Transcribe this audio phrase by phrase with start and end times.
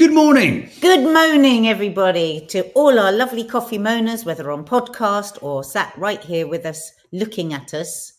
[0.00, 0.70] Good morning.
[0.80, 6.24] Good morning, everybody, to all our lovely coffee moaners, whether on podcast or sat right
[6.24, 8.14] here with us, looking at us.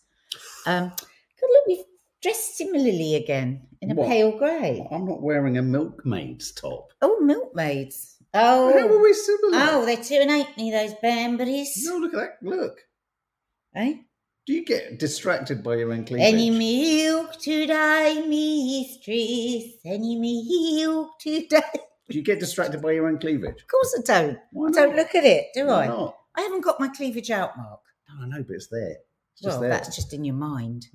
[0.68, 1.86] Um, God, look, we've
[2.22, 4.08] dressed similarly again in a What?
[4.10, 4.88] pale grey.
[4.92, 6.90] I'm not wearing a milkmaid's top.
[7.02, 8.16] Oh, milkmaids.
[8.32, 9.58] How are Oh, we similar?
[9.72, 11.84] oh, they're two and halfpenny, those Banburys.
[11.84, 12.48] No, look at that.
[12.48, 12.78] Look.
[13.76, 13.96] Eh?
[14.52, 16.28] Do you get distracted by your own cleavage?
[16.34, 19.80] Any milk today, mistress?
[19.86, 21.62] Any milk today?
[22.10, 23.62] Do you get distracted by your own cleavage?
[23.62, 24.38] Of course I don't.
[24.52, 25.88] Why I don't look at it, do Why I?
[25.88, 26.18] not?
[26.36, 27.80] I haven't got my cleavage out, Mark.
[28.10, 28.98] No, I know, but it's there.
[29.32, 29.70] It's just Well, there.
[29.70, 30.88] that's just in your mind.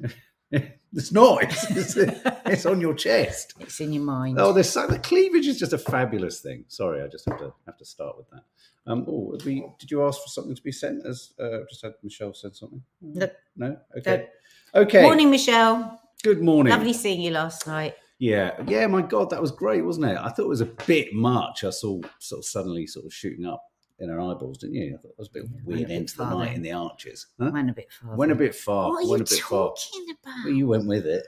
[0.97, 1.43] It's not.
[1.77, 3.55] It's, it's, on your chest.
[3.61, 4.41] It's in your mind.
[4.41, 6.65] Oh, there's the cleavage is just a fabulous thing.
[6.69, 8.43] Sorry, I just have to have to start with that.
[8.87, 11.05] Um, oh, we, did you ask for something to be sent?
[11.05, 12.83] As uh, just had Michelle said something.
[13.03, 13.29] No.
[13.57, 13.77] No.
[13.99, 14.29] Okay.
[14.75, 15.03] Okay.
[15.03, 16.01] Morning, Michelle.
[16.23, 16.73] Good morning.
[16.73, 17.95] Lovely seeing you last night.
[18.19, 18.87] Yeah, yeah.
[18.87, 20.17] My God, that was great, wasn't it?
[20.19, 21.65] I thought it was a bit much.
[21.65, 23.63] I saw sort of suddenly sort of shooting up
[23.99, 24.95] in her eyeballs, didn't you?
[24.95, 26.63] I thought it was a bit Yeah, weird a bit end to the night in
[26.63, 27.27] the arches.
[27.41, 27.51] Huh?
[27.53, 28.17] Went a bit far.
[28.17, 28.91] Went a bit far.
[28.91, 29.75] What are went you a bit far.
[29.75, 30.35] talking about?
[30.45, 31.27] Well, you went with it.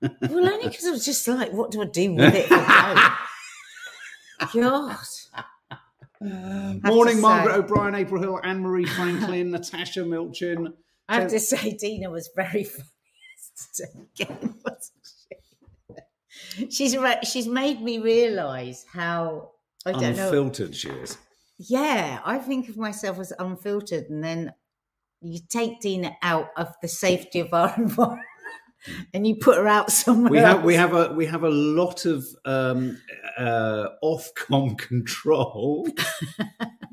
[0.00, 2.48] Well, only because I was just like, what do I do with it?
[2.48, 3.12] God.
[4.52, 4.96] to
[6.84, 10.72] Morning, say- Margaret O'Brien, April Hill, Anne Marie Franklin, Natasha Milchin.
[11.08, 12.88] I have to say, Dina was very funny
[13.56, 14.90] yesterday again, she?
[16.70, 17.24] She's right.
[17.26, 19.50] She's made me realise how
[19.84, 20.24] I don't know.
[20.26, 21.18] Unfiltered she is.
[21.58, 24.52] Yeah, I think of myself as unfiltered, and then
[25.20, 28.26] you take Dina out of the safety of our environment,
[29.12, 30.30] and you put her out somewhere.
[30.30, 33.00] We have we have a we have a lot of um,
[33.38, 35.88] uh, Ofcom control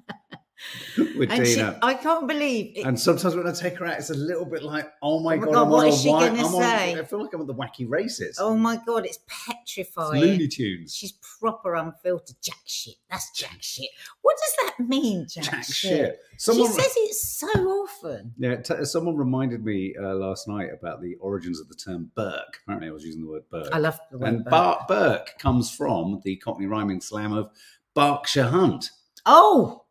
[1.18, 2.86] with and she, I can't believe it.
[2.86, 5.38] And sometimes when I take her out, it's a little bit like, oh my Oh
[5.40, 7.00] my god, God, what is she wi- gonna I'm on- say?
[7.00, 8.38] I feel like I'm at the wacky races.
[8.40, 10.22] oh my god, it's It's petrifying.
[10.22, 10.94] Looney Tunes.
[10.96, 12.36] She's proper unfiltered.
[12.42, 12.96] Jack shit.
[13.10, 13.90] That's jack shit.
[14.22, 15.74] What does that mean, jack, Jack shit?
[15.74, 16.20] shit.
[16.38, 18.34] Someone, She says it so often.
[18.38, 22.60] yeah, t- someone reminded me uh, last night about the origins of the term Burke.
[22.64, 23.70] Apparently, I was using the word Burke.
[23.72, 24.88] I love the word and Burke.
[24.88, 27.52] Burke comes from the Cockney rhyming slang of
[27.94, 28.90] Berkshire Hunt.
[29.26, 29.84] Oh,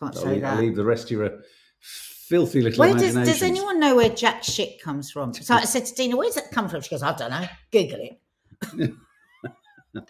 [0.00, 1.30] can't I'll say leave, I'll leave the rest of your uh,
[1.80, 5.32] filthy little Where does, does anyone know where jack shit comes from?
[5.42, 6.80] So I said to Dina, where does that come from?
[6.82, 7.46] She goes, I don't know.
[7.70, 8.92] Google it.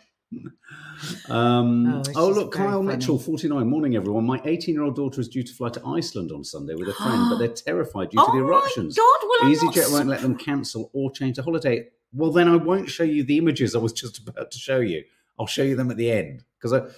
[1.28, 2.96] Um, Oh, oh, look, Kyle funny.
[2.96, 3.66] Mitchell, 49.
[3.68, 4.26] Morning, everyone.
[4.26, 6.92] My 18 year old daughter is due to fly to Iceland on Sunday with a
[6.94, 8.96] friend, but they're terrified due to oh the eruptions.
[8.98, 11.86] my God, well, EasyJet won't let them cancel or change the holiday.
[12.12, 15.04] Well, then I won't show you the images I was just about to show you.
[15.38, 16.90] I'll show you them at the end because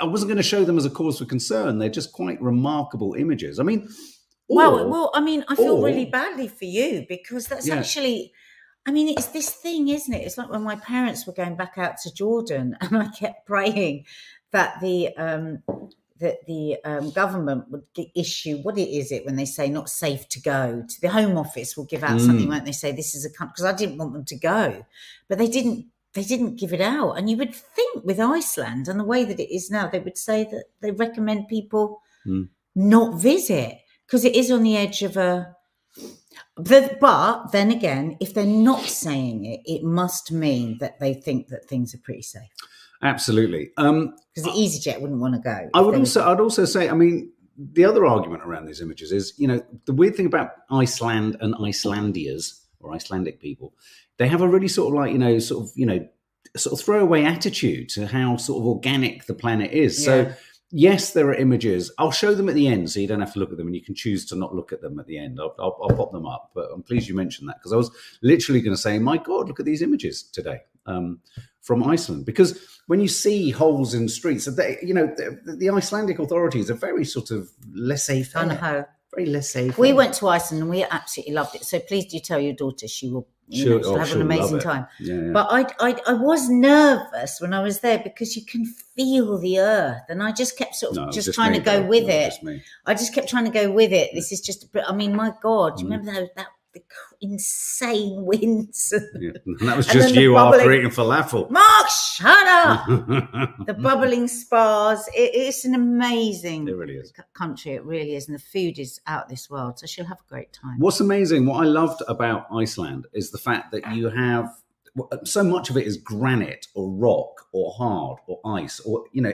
[0.00, 1.78] I, wasn't going to show them as a cause for concern.
[1.78, 3.58] They're just quite remarkable images.
[3.58, 3.88] I mean,
[4.48, 7.76] Well, or- well, I mean, I feel or- really badly for you because that's Yeah.
[7.76, 8.32] actually,
[8.86, 10.24] I mean, it's this thing, isn't it?
[10.24, 14.06] It's like when my parents were going back out to Jordan, and I kept praying
[14.52, 15.62] that the um,
[16.18, 20.28] that the um, government would issue what it is it when they say not safe
[20.28, 22.50] to go to the Home Office will give out something, Mm.
[22.50, 22.72] won't they?
[22.72, 24.84] Say this is a country because I didn't want them to go,
[25.28, 25.86] but they didn't.
[26.14, 29.38] They didn't give it out, and you would think with Iceland and the way that
[29.38, 32.48] it is now, they would say that they recommend people Mm.
[32.74, 35.56] not visit because it is on the edge of a.
[36.56, 41.48] But, but then again, if they're not saying it, it must mean that they think
[41.48, 42.50] that things are pretty safe.
[43.02, 43.70] absolutely.
[43.78, 45.70] Um, Because the EasyJet wouldn't want to go.
[45.72, 49.32] I would also, I'd also say, I mean, the other argument around these images is,
[49.38, 53.72] you know, the weird thing about Iceland and Icelandias or Icelandic people,
[54.20, 56.06] they have a really sort of like, you know, sort of, you know,
[56.54, 60.04] sort of throwaway attitude to how sort of organic the planet is.
[60.04, 60.30] So,
[60.70, 61.90] yes, there are images.
[61.96, 63.74] I'll show them at the end, so you don't have to look at them, and
[63.74, 65.38] you can choose to not look at them at the end.
[65.40, 67.90] I'll, I'll, I'll pop them up, but I'm pleased you mentioned that because I was
[68.22, 71.20] literally going to say, "My God, look at these images today um,
[71.62, 76.18] from Iceland." Because when you see holes in streets, they, you know, the, the Icelandic
[76.18, 79.80] authorities are very sort of laissez-faire, very laissez-faire.
[79.80, 81.64] We went to Iceland and we absolutely loved it.
[81.64, 84.22] So please do tell your daughter she will you She'll- know, oh, have she'll an
[84.22, 84.86] amazing time.
[85.00, 85.30] Yeah, yeah.
[85.32, 89.58] But I, I, I was nervous when I was there because you can feel the
[89.60, 91.86] earth, and I just kept sort of No, was just, trying me, to go though.
[91.88, 92.24] with was it.
[92.42, 92.64] just.
[92.86, 94.10] I just kept trying to go with it.
[94.14, 95.98] This is just, a bit- I mean, my God, do you Mm.
[95.98, 96.80] remember that, that the
[97.20, 98.92] insane winds?
[99.18, 99.30] Yeah.
[99.44, 101.50] And that was just you after bubbling- eating falafel.
[101.50, 102.86] Mark, shut up!
[103.66, 105.06] the bubbling spas.
[105.08, 107.12] It, it's an amazing it really is.
[107.34, 107.72] country.
[107.72, 109.78] It really is, and the food is out of this world.
[109.78, 110.78] So she'll have a great time.
[110.78, 114.50] What's amazing, what I loved about Iceland is the fact that you have
[115.24, 119.32] so much of it is granite or rock or hard or ice or, you know,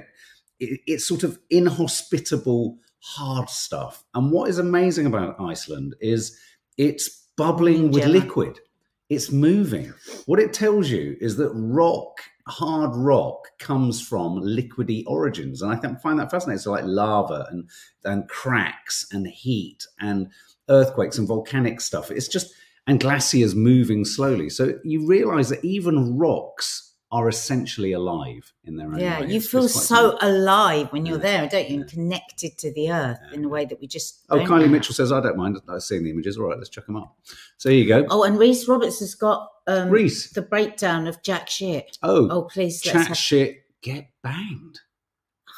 [0.61, 4.05] it, it's sort of inhospitable, hard stuff.
[4.15, 6.38] And what is amazing about Iceland is
[6.77, 8.61] it's bubbling with liquid,
[9.09, 9.93] it's moving.
[10.27, 15.77] What it tells you is that rock hard rock comes from liquidy origins, and I
[15.77, 16.61] think, find that fascinating.
[16.61, 17.69] So, like lava and
[18.05, 20.29] and cracks and heat and
[20.69, 22.11] earthquakes and volcanic stuff.
[22.11, 22.53] It's just
[22.87, 24.49] and glaciers moving slowly.
[24.49, 29.26] So you realise that even rocks are essentially alive in their own Yeah, way.
[29.26, 31.22] you It's- feel it's so alive when you're Yeah.
[31.40, 31.74] there, don't you?
[31.76, 31.80] Yeah.
[31.82, 34.24] And connected to the earth in a way that we just.
[34.30, 34.70] Oh, Kylie.
[34.70, 36.36] Mitchell says, I don't mind uh, seeing the images.
[36.38, 37.10] All right, let's check them out.
[37.58, 38.06] So here you go.
[38.10, 40.30] Oh, and Reese Roberts has got um, Reese.
[40.32, 41.98] the breakdown of Jack Shit.
[42.02, 43.16] Oh, Oh, please, let's chat have.
[43.16, 44.80] shit, get banged.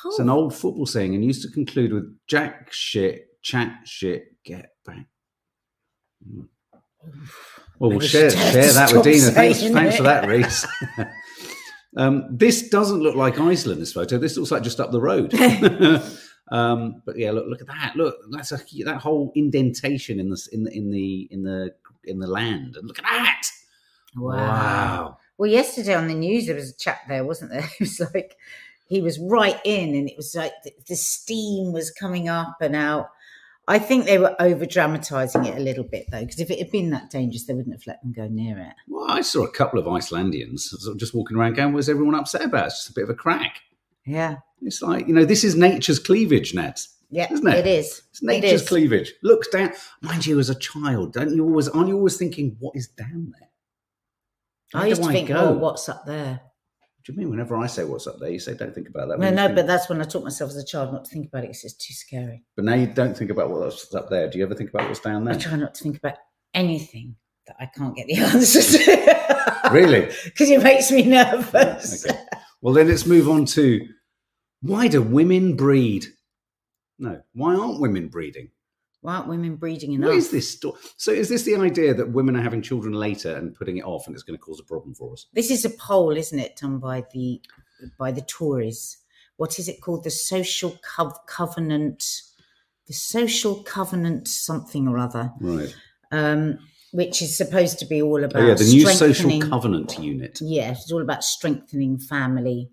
[0.06, 4.36] It's an Oh, old football saying and used to conclude with jack shit, chat shit,
[4.44, 5.06] get banged.
[6.24, 6.46] Mm.
[7.80, 9.30] Well, we'll share, share that with Dina.
[9.30, 10.64] Thanks, thanks for that, Reese.
[11.96, 14.18] um, this doesn't look like Iceland, this photo.
[14.18, 15.34] This looks like just up the road.
[16.50, 17.96] um, but yeah, look, look at that.
[17.96, 21.74] Look, that's a that whole indentation in the in the in the in the
[22.04, 22.76] in the land.
[22.76, 23.42] And look at that.
[24.16, 25.18] wow.
[25.38, 27.62] Well, yesterday on the news, there was a chap there, wasn't there?
[27.78, 28.36] It was like
[28.88, 32.74] he was right in, and it was like the, the steam was coming up and
[32.74, 33.10] out.
[33.68, 36.70] I think they were over dramatizing it a little bit, though, because if it had
[36.70, 38.74] been that dangerous, they wouldn't have let them go near it.
[38.88, 42.14] Well, I saw a couple of Icelandians sort of just walking around going, What's everyone
[42.14, 42.66] upset about?
[42.66, 43.60] It's just a bit of a crack.
[44.06, 44.36] Yeah.
[44.62, 46.80] It's like, you know, this is nature's cleavage, Ned.
[47.10, 47.58] Yeah, Isn't it?
[47.58, 48.02] it is.
[48.10, 48.68] It's nature's is.
[48.68, 49.12] cleavage.
[49.22, 49.72] Looks down.
[50.02, 53.32] Mind you, as a child, don't you always, aren't you always thinking, what is down
[53.38, 53.48] there?
[54.72, 55.36] Where I used to I think, go?
[55.36, 56.40] oh, what's up there?
[57.08, 57.30] Do you mean?
[57.30, 59.18] Whenever I say what's up there, you say, don't think about that.
[59.18, 61.26] No, no, think- but that's when I taught myself as a child not to think
[61.28, 62.44] about it because it's too scary.
[62.54, 64.28] But now you don't think about what's up there.
[64.28, 65.32] Do you ever think about what's down there?
[65.32, 66.18] I try not to think about
[66.52, 67.16] anything
[67.46, 69.70] that I can't get the answers to.
[69.72, 70.10] Really?
[70.24, 72.04] Because it makes me nervous.
[72.06, 72.18] Okay.
[72.60, 73.88] Well, then let's move on to
[74.60, 76.04] why do women breed?
[76.98, 78.50] No, why aren't women breeding?
[79.08, 80.08] Why aren't women breeding enough?
[80.08, 80.78] What is this story?
[80.98, 84.06] So, is this the idea that women are having children later and putting it off,
[84.06, 85.24] and it's going to cause a problem for us?
[85.32, 87.40] This is a poll, isn't it, done by the
[87.98, 88.98] by the Tories?
[89.38, 90.04] What is it called?
[90.04, 92.04] The social cov- covenant,
[92.86, 95.74] the social covenant something or other, Right.
[96.12, 96.58] um,
[96.92, 100.38] which is supposed to be all about Oh, yeah, the new social covenant unit.
[100.42, 102.68] Yeah, it's all about strengthening family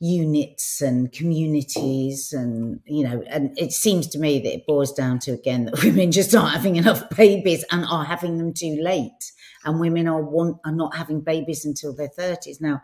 [0.00, 5.18] units and communities and you know and it seems to me that it boils down
[5.18, 9.32] to again that women just aren't having enough babies and are having them too late.
[9.64, 12.80] And women are want are not having babies until their 30s now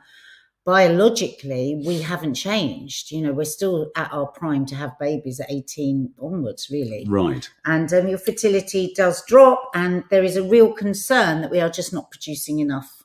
[0.64, 3.12] biologically we haven't changed.
[3.12, 7.06] You know we're still at our prime to have babies at 18 onwards really.
[7.08, 7.48] Right.
[7.64, 11.70] and um, your fertility does drop and there is a real concern that we are
[11.70, 13.04] just not producing enough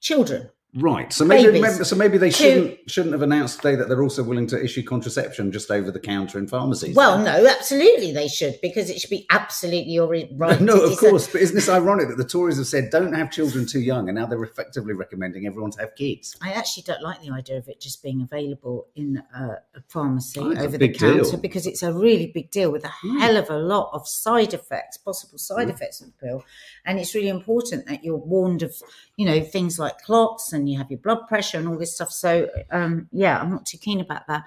[0.00, 1.12] children Right.
[1.12, 4.46] So maybe, maybe so maybe they shouldn't shouldn't have announced today that they're also willing
[4.46, 6.96] to issue contraception just over the counter in pharmacies.
[6.96, 7.26] well then.
[7.26, 11.26] no absolutely they should because it should be absolutely your right no, of course.
[11.30, 14.16] But isn't this ironic that the Tories have said don't have children too young, and
[14.16, 16.36] now they're effectively recommending everyone to have kids?
[16.40, 19.42] I actually don't like the idea of it just being available in a,
[19.76, 21.36] a pharmacy Oh, it's a over the counter deal.
[21.36, 23.20] because it's a really big deal with a Mm.
[23.20, 25.72] hell of a lot of side effects, possible side Mm.
[25.74, 26.44] effects of the pill.
[26.84, 28.74] And it's really important that you're warned of,
[29.16, 32.10] you know, things like clots and you have your blood pressure and all this stuff.
[32.10, 34.44] So, um, yeah, I'm not too keen about that.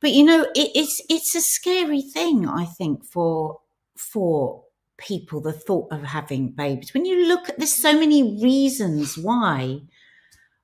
[0.00, 3.60] But you know, it, it's it's a scary thing, I think, for
[3.96, 4.64] for
[4.96, 6.92] people the thought of having babies.
[6.94, 9.82] When you look at there's so many reasons why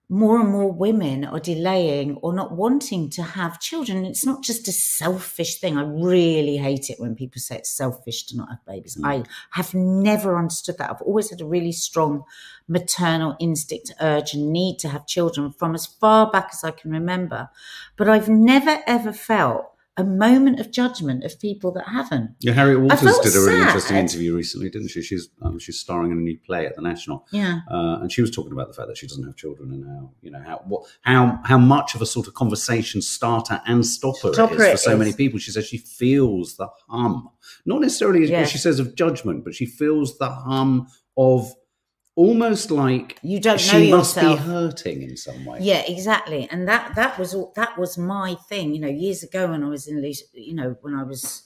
[0.09, 4.05] more and more women are delaying or not wanting to have children.
[4.05, 5.77] It's not just a selfish thing.
[5.77, 8.97] I really hate it when people say it's selfish to not have babies.
[8.97, 9.05] Mm.
[9.05, 10.91] I have never understood that.
[10.91, 12.23] I've always had a really strong
[12.69, 16.93] maternal instinct, urge, and need to have children from as far back as I can
[16.93, 17.51] remember.
[17.97, 22.31] But I've never ever felt a moment of judgment of people that haven't.
[22.41, 23.67] Yeah, Harriet Walters did a really sad.
[23.69, 25.01] interesting interview recently, didn't she?
[25.03, 27.61] She's um, she's starring in a new play at the National, Yeah.
[27.71, 30.11] uh, and she was talking about the fact that she doesn't have children and how
[30.21, 34.33] you know how what how how much of a sort of conversation starter and stopper,
[34.35, 34.99] Stopper it is for so is.
[34.99, 35.39] many people.
[35.39, 37.31] She says she feels the hum,
[37.65, 38.45] not necessarily Yeah.
[38.45, 41.51] she says of judgment, but she feels the hum of
[42.17, 44.39] almost like You don't know she must yourself.
[44.39, 45.59] be hurting in some way.
[45.61, 46.49] Yeah, exactly.
[46.51, 48.75] And that that was all that was my thing.
[48.75, 51.45] You know, years ago when I was in loose, you know, when I was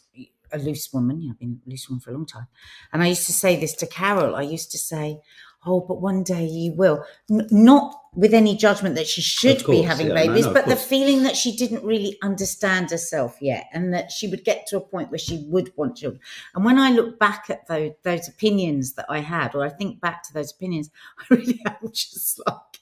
[0.53, 2.47] a loose woman, you know, I've been a loose woman for a long time.
[2.93, 4.35] And I used to say this to Carol.
[4.35, 5.19] I used to say,
[5.65, 9.67] "Oh, but one day you will." N- not with any judgment that she should Of
[9.69, 13.39] be having yeah, babies, no, of but the feeling that she didn't really understand herself
[13.41, 16.21] yet, and that she would get to a point where she would want children.
[16.55, 20.01] And when I look back at those those opinions that I had, or I think
[20.01, 22.81] back to those opinions, I really am just like,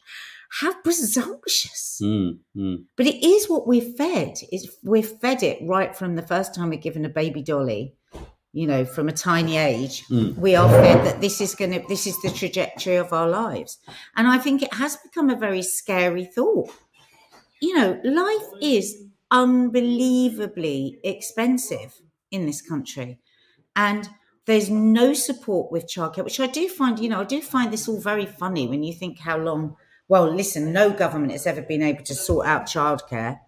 [0.49, 2.00] how presumptuous.
[2.02, 2.85] Mm, mm.
[2.97, 4.38] But it is what we're fed.
[4.50, 7.94] It's, we're fed it right from the first time we're given a baby dolly.
[8.58, 10.36] You know, from a tiny age, Mm.
[10.36, 13.78] we are fed that this is going to, this is the trajectory of our lives.
[14.16, 16.70] And I think it has become a very scary thought.
[17.60, 18.86] You know, life is
[19.30, 22.00] unbelievably expensive
[22.32, 23.20] in this country.
[23.76, 24.08] And
[24.46, 27.86] there's no support with childcare, which I do find, you know, I do find this
[27.88, 29.76] all very funny when you think how long,
[30.08, 33.38] well, listen, no government has ever been able to sort out childcare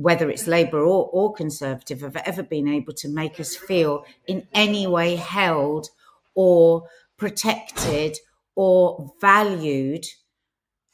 [0.00, 4.46] whether it's Labour or, or Conservative, have ever been able to make us feel in
[4.54, 5.88] any way held
[6.34, 6.84] or
[7.18, 8.16] protected
[8.54, 10.06] or valued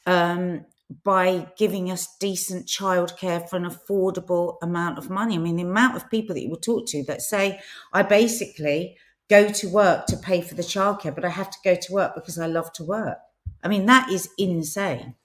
[0.05, 0.65] um,
[1.03, 5.35] by giving us decent childcare for an affordable amount of money.
[5.35, 7.59] I mean, the amount of people that you will talk to that say,
[7.93, 8.97] I basically
[9.29, 12.15] go to work to pay for the childcare, but I have to go to work
[12.15, 13.17] because I love to work.
[13.63, 15.15] I mean, that is insane.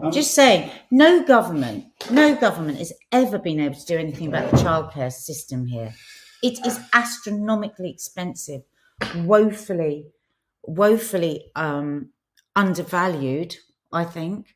[0.00, 4.50] Um, Just saying, no government, no government has ever been able to do anything about
[4.50, 5.92] the childcare system here.
[6.42, 8.62] It is astronomically expensive,
[9.16, 10.06] woefully,
[10.62, 12.10] woefully um,
[12.54, 13.56] undervalued,
[13.92, 14.54] I think.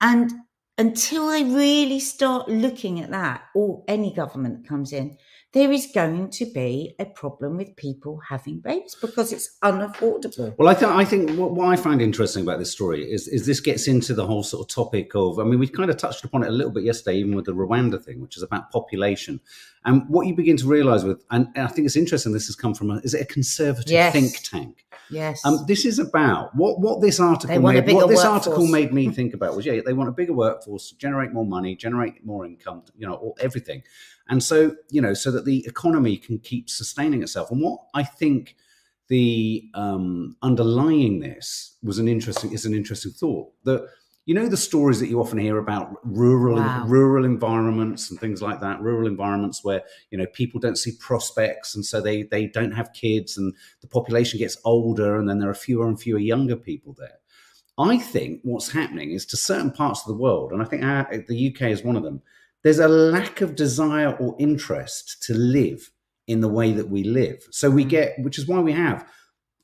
[0.00, 0.32] And
[0.76, 5.18] until they really start looking at that, or any government that comes in,
[5.52, 10.54] there is going to be a problem with people having babies because it's unaffordable.
[10.56, 13.46] Well, I, th- I think what, what I find interesting about this story is, is
[13.46, 16.24] this gets into the whole sort of topic of, I mean, we kind of touched
[16.24, 19.40] upon it a little bit yesterday, even with the Rwanda thing, which is about population.
[19.84, 22.74] And what you begin to realize with, and I think it's interesting, this has come
[22.74, 24.12] from, a, is it a conservative Yes.
[24.12, 24.84] think tank?
[25.10, 25.44] Yes.
[25.44, 27.94] Um, this is about what what this article They want a made.
[27.94, 28.46] What this workforce.
[28.46, 31.74] article made me think about was yeah, they want a bigger workforce, generate more money,
[31.74, 33.82] generate more income, you know, all, everything,
[34.30, 37.50] and so you know, so that the economy can keep sustaining itself.
[37.50, 38.56] And what I think
[39.08, 43.86] the um, underlying this was an interesting is an interesting thought that
[44.26, 46.86] you know the stories that you often hear about rural Wow.
[46.86, 51.74] rural environments and things like that rural environments where you know people don't see prospects
[51.74, 55.50] and so they they don't have kids and the population gets older and then there
[55.50, 57.18] are fewer and fewer younger people there
[57.78, 61.08] i think what's happening is to certain parts of the world and i think our,
[61.28, 62.22] the uk is one of them
[62.62, 65.90] there's a lack of desire or interest to live
[66.26, 67.88] in the way that we live so we mm.
[67.88, 69.06] get which is why we have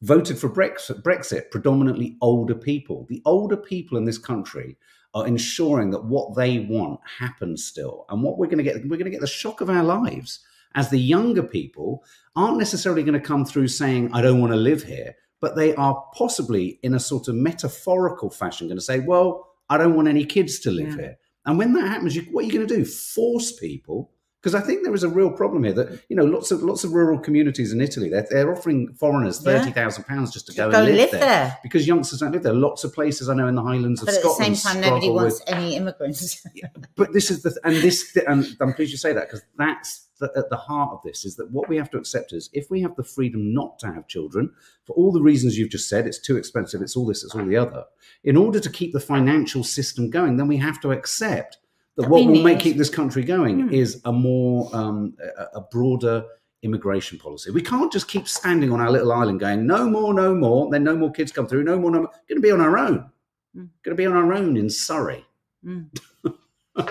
[0.02, 3.06] voted for Brexit, Brexit, predominantly older people.
[3.08, 4.76] The older people in this country
[5.14, 8.04] are ensuring that what they want happens still.
[8.08, 10.40] And what we're going to get, we're going to get the shock of our lives
[10.74, 14.58] as the younger people aren't necessarily going to come through saying, I don't want to
[14.58, 19.00] live here, but they are possibly in a sort of metaphorical fashion going to say,
[19.00, 20.96] well, I don't want any kids to live Yeah.
[20.96, 21.18] here.
[21.46, 22.84] And when that happens, you, what are you going to do?
[22.84, 24.12] Force people
[24.46, 26.84] because I think there is a real problem here that you know lots of lots
[26.84, 29.58] of rural communities in Italy they're, they're offering foreigners Yeah.
[29.58, 31.20] thirty thousand pounds just to go, Go and live, live there.
[31.20, 31.58] there.
[31.64, 32.52] because youngsters don't live there.
[32.54, 34.36] Lots of places I know in the Highlands of Scotland.
[34.38, 36.46] But at the same time, nobody wants with- any immigrants.
[36.96, 40.30] But this is the and this and I'm pleased you say that because that's the,
[40.36, 42.80] at the heart of this is that what we have to accept is if we
[42.82, 44.50] have the freedom not to have children
[44.86, 47.44] for all the reasons you've just said, it's too expensive, it's all this, it's all
[47.44, 47.84] the other.
[48.24, 51.58] In order to keep the financial system going, then we have to accept
[51.96, 53.74] what will make keep this country going Hmm.
[53.74, 56.24] is a more um, a, a broader
[56.62, 57.50] immigration policy.
[57.50, 60.84] We can't just keep standing on our little island going, no more, no more, then
[60.84, 62.10] no more kids come through, no more, no more.
[62.28, 63.10] Going to be on our own.
[63.56, 63.68] Mm.
[63.82, 65.24] Going to be on our own in Surrey.
[65.64, 65.88] Mm.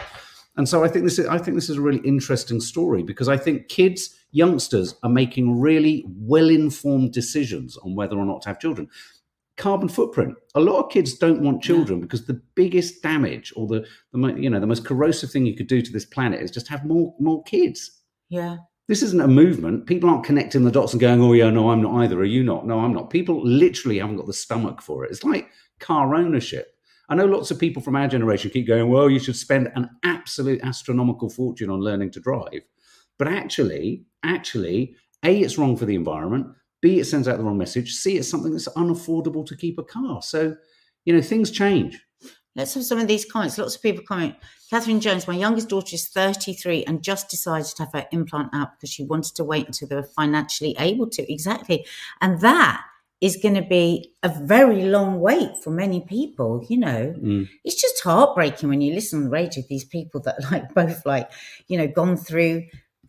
[0.57, 3.27] And so I think this is I think this is a really interesting story because
[3.27, 8.59] I think kids, youngsters are making really well-informed decisions on whether or not to have
[8.59, 8.89] children.
[9.57, 10.35] Carbon footprint.
[10.55, 14.49] A lot of kids don't want children because the biggest damage or the, the you
[14.49, 17.15] know the most corrosive thing you could do to this planet is just have more
[17.19, 18.01] more kids.
[18.29, 18.57] yeah.
[18.87, 19.87] This isn't a movement.
[19.87, 22.43] People aren't connecting the dots and going, "Oh yeah, no, I'm not either." Are you
[22.43, 22.67] not?
[22.67, 23.09] No, I'm not.
[23.09, 25.09] People literally haven't got the stomach for it.
[25.09, 26.67] It's like car ownership.
[27.09, 29.89] I know lots of people from our generation keep going, "Well, you should spend an
[30.03, 32.61] absolute astronomical fortune on learning to drive,"
[33.17, 36.47] but actually, actually, a it's wrong for the environment.
[36.85, 37.93] B it sends out the wrong message.
[37.93, 40.21] C it's something that's unaffordable to keep a car.
[40.21, 40.55] So,
[41.03, 41.99] you know, things change.
[42.55, 43.57] Let's have some of these comments.
[43.57, 44.35] Lots of people comment.
[44.69, 48.77] Catherine Jones, my youngest daughter is 33 and just decided to have her implant out
[48.77, 51.33] because she wanted to wait until they were financially able to.
[51.33, 51.87] Exactly.
[52.21, 52.83] And that
[53.19, 57.15] is going to be a very long wait for many people, you know.
[57.17, 57.49] Mm.
[57.63, 61.31] It's just heartbreaking when you listen on the radio, these people that like both like,
[61.67, 62.65] you know, gone through,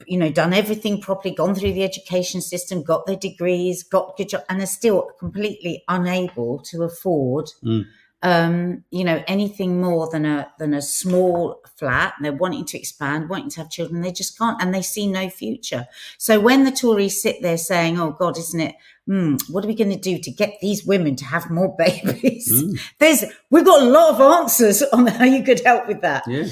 [0.07, 4.29] you know, done everything properly, gone through the education system, got their degrees, got good
[4.31, 7.85] job, and are still completely unable to afford Mm.
[8.23, 12.15] um, you know, anything more than a than a small flat.
[12.21, 14.01] They're wanting to expand, wanting to have children.
[14.01, 15.87] They just can't, and they see no future.
[16.19, 18.75] So when the Tories sit there saying, "Oh God, isn't it?
[19.07, 22.51] Hmm, what are we going to do to get these women to have more babies?"
[22.51, 22.81] Mm.
[22.99, 26.25] There's we've got a lot of answers on how you could help with that.
[26.27, 26.47] Yeah.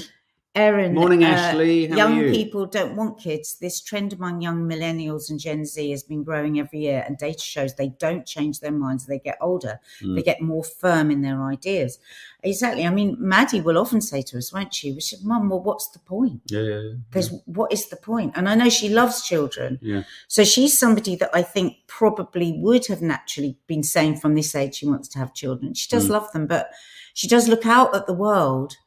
[0.55, 0.93] Erin.
[0.93, 1.87] Morning, uh, Ashley.
[1.87, 2.31] How are young you?
[2.31, 3.57] people don't want kids.
[3.59, 7.39] This trend among young millennials and Gen Z has been growing every year, and data
[7.41, 9.81] shows they don't change their minds as they get older.
[10.01, 10.15] Mm.
[10.15, 11.99] They get more firm in their ideas.
[12.41, 12.85] Exactly.
[12.85, 14.93] I mean, Maddie will often say to us, won't she?
[14.93, 16.41] We said, Mum, well, what's the point?
[16.47, 16.93] Yeah, yeah, yeah.
[17.11, 18.33] There's what is the point?
[18.37, 19.77] And I know she loves children.
[19.81, 20.03] Yeah.
[20.29, 24.75] So she's somebody that I think probably would have naturally been saying from this age
[24.75, 25.73] she wants to have children.
[25.73, 26.11] She does Mm.
[26.11, 26.69] love them, but
[27.13, 28.77] she does look out at the world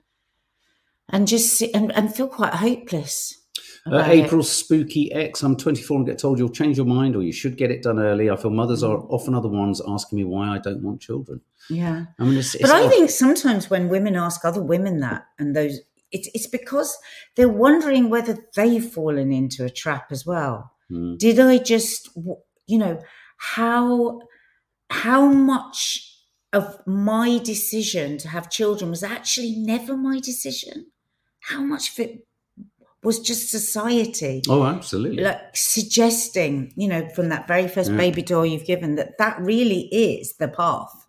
[1.08, 3.34] and just sit and, and feel quite hopeless.
[3.86, 4.04] Uh.
[4.06, 5.42] April Spooky X.
[5.42, 7.98] I'm 24 and get told you'll change your mind or you should get it done
[7.98, 8.28] early.
[8.30, 11.40] I feel mothers are often other ones asking me why I don't want children.
[11.70, 12.06] Yeah.
[12.18, 12.90] I mean, it's, it's But I odd.
[12.90, 16.96] think sometimes when women ask other women that, and those, it's it's because
[17.36, 20.72] they're wondering whether they've fallen into a trap as well.
[20.90, 21.18] Mm.
[21.18, 22.08] Did I just,
[22.66, 23.00] you know,
[23.36, 24.20] how
[24.90, 26.04] how much
[26.54, 30.86] of my decision to have children was actually never my decision?
[31.48, 32.26] How much of it
[33.02, 34.42] was just society?
[34.48, 35.22] Oh, absolutely.
[35.22, 37.96] like suggesting, you know, from that very first Yeah.
[37.96, 41.06] baby doll you've given, that that really is the path.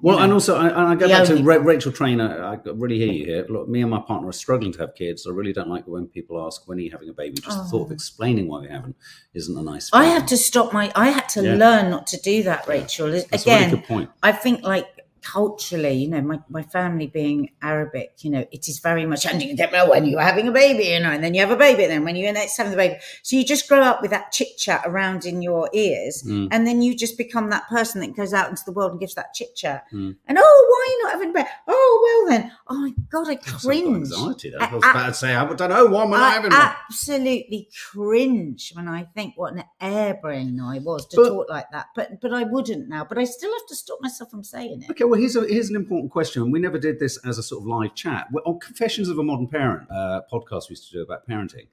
[0.00, 2.42] Well, know, and also, I, and I go the back to Ra- Rachel Trainer.
[2.44, 3.46] I really hear you here.
[3.48, 5.28] Look, me and my partner are struggling to have kids.
[5.28, 7.36] I really don't like when people ask, when are you having a baby?
[7.40, 7.94] Just the thought of Oh.
[7.94, 8.96] explaining why we haven't
[9.32, 10.90] isn't a nice I had to stop my.
[10.96, 11.54] I had to Yeah.
[11.54, 13.12] learn not to do that, Rachel.
[13.12, 14.10] That's Again, a really good point.
[14.24, 14.88] I think like
[15.22, 19.42] culturally, you know, my, my family being Arabic, you know, it is very much, and
[19.42, 21.56] you don't know when you're having a baby, you know, and then you have a
[21.56, 22.96] baby, and then when you're next having the baby.
[23.22, 26.48] So you just grow up with that chit chat around in your ears, Mm.
[26.50, 29.14] and then you just become that person that goes out into the world and gives
[29.14, 29.84] that chit chat.
[29.92, 30.16] Mm.
[30.26, 31.48] And oh, why are you not having a baby?
[31.68, 32.52] Oh, well then.
[32.68, 33.96] Oh my God, I cringe.
[34.12, 34.50] anxiety.
[34.50, 34.62] There.
[34.62, 38.72] I- was about to say, I don't know why am I not having absolutely cringe
[38.74, 41.86] when I think what an airbrain I was to But- talk like that.
[41.94, 43.04] But but I wouldn't now.
[43.04, 44.90] But I still have to stop myself from saying it.
[44.90, 46.50] Okay, well, here's, a, here's an important question.
[46.50, 48.26] We never did this as a sort of live chat.
[48.32, 51.68] Well, on Confessions of a Modern Parent uh, podcast we used to do about parenting,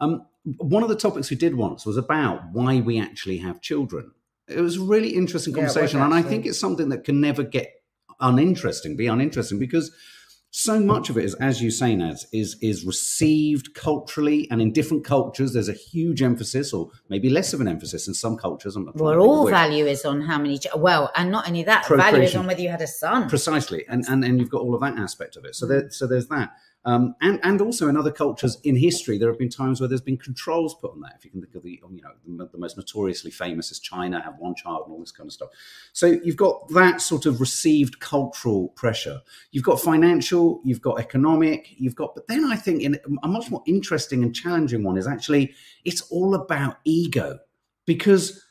[0.00, 0.26] um,
[0.58, 4.12] one of the topics we did once was about why we actually have children.
[4.48, 7.42] It was a really interesting Yeah, conversation, and I think it's something that can never
[7.42, 7.72] get
[8.20, 9.92] uninteresting, be uninteresting, because
[10.54, 14.70] so much of it is, as you say, Naz, is is received culturally, and in
[14.70, 18.76] different cultures, there's a huge emphasis, or maybe less of an emphasis in some cultures.
[18.76, 20.60] I'm not Well, to think of all value is on how many.
[20.76, 23.30] Well, and not only that, value is on whether you had a son.
[23.30, 26.06] precisely and and and you've got all of that aspect of it so there so
[26.06, 26.50] there's that
[26.84, 30.00] um, and and also in other cultures in history there have been times where there's
[30.00, 31.14] been controls put on that.
[31.16, 34.38] If you can think of the you know the, most notoriously famous is china have
[34.38, 35.50] one child and all this kind of stuff.
[35.92, 39.20] So you've got that sort of received cultural pressure.
[39.52, 43.50] You've got financial you've got economic you've got but then i think in a much
[43.50, 47.38] more interesting and challenging one is actually it's all about ego.
[47.84, 48.42] Because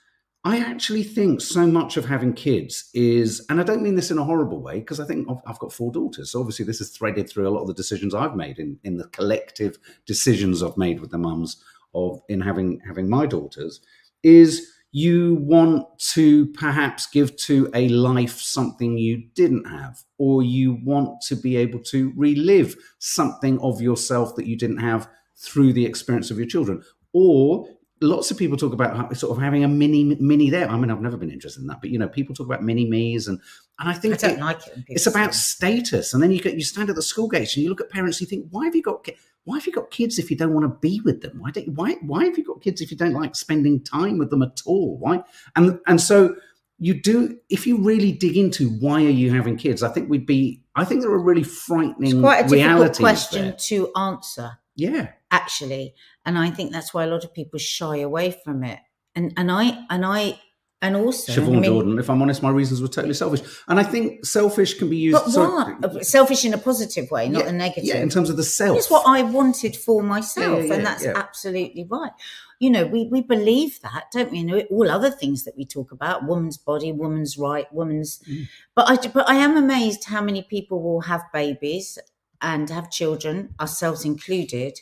[0.44, 4.18] I actually think so much of having kids is, and I don't mean this in
[4.18, 6.32] a horrible way, because I think I've, I've got four daughters.
[6.32, 8.98] So obviously, this is threaded through a lot of the decisions I've made in, in
[8.98, 9.78] the collective
[10.08, 13.82] decisions I've made with the mums of in having having my daughters.
[14.24, 20.80] Is you want to perhaps give to a life something you didn't have, or you
[20.84, 25.86] want to be able to relive something of yourself that you didn't have through the
[25.86, 26.82] experience of your children,
[27.14, 27.68] or
[28.02, 30.68] lots of people talk about sort of having a mini mini there.
[30.70, 32.90] I mean, I've never been interested in that, but you know, people talk about mini
[32.90, 33.40] me's, and
[33.80, 34.84] and I I think don't it- like it.
[34.88, 36.14] it's about status.
[36.14, 38.20] And then you get you stand at the school gates and you look at parents,
[38.20, 39.08] and you think, why have you got
[39.44, 41.40] why have you got kids if you don't want to be with them?
[41.40, 44.30] Why don't why why have you got kids if you don't like spending time with
[44.30, 44.98] them at all?
[44.98, 45.24] Why
[45.56, 46.36] and and so
[46.84, 50.26] you do if you really dig into why are you having kids, I think we'd
[50.26, 53.54] be I think there are really frightening It's quite a difficult question there.
[53.54, 54.52] to answer.
[54.76, 55.10] Yeah.
[55.32, 55.94] actually
[56.26, 58.80] and i think that's why a lot of people shy away from it
[59.16, 60.40] and and i and i
[60.84, 63.42] and also Siobhan I mean, Jordan, if I'm honest, my reasons were totally selfish.
[63.68, 67.44] And I think selfish can be used but what selfish in a positive way not
[67.44, 68.78] Yeah, a negative Yeah, in terms of the self.
[68.80, 72.12] it's what i wanted for myself Yeah, yeah, and that's absolutely right
[72.60, 75.66] you know we we believe that don't we you know all other things that we
[75.66, 78.48] talk about woman's body woman's right woman's Mm.
[78.76, 82.00] but i but i am amazed how many people will have babies
[82.42, 84.80] and have children ourselves included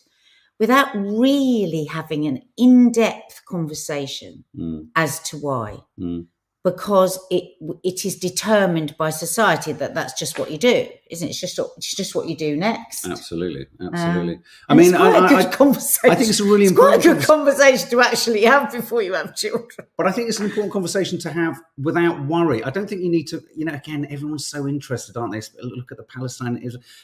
[0.60, 5.80] without really having an in-depth conversation Mm, as to why.
[6.00, 6.28] Mm.
[6.64, 7.44] because it
[7.84, 11.58] it is determined by society that that's just what you do isn't it it's just
[11.60, 14.36] what- it's just what you do next Absolutely, absolutely.
[14.70, 16.44] I Um, And mean, it's quite I, a good I, conversation I think it's a
[16.44, 20.12] really it's quite a good conversation to actually have before you have children But I
[20.12, 22.64] think it's an important conversation to have without worry.
[22.64, 25.42] I don't think you need to, you know, again, everyone's so interested, aren't they?
[25.62, 26.54] Look at the Palestine.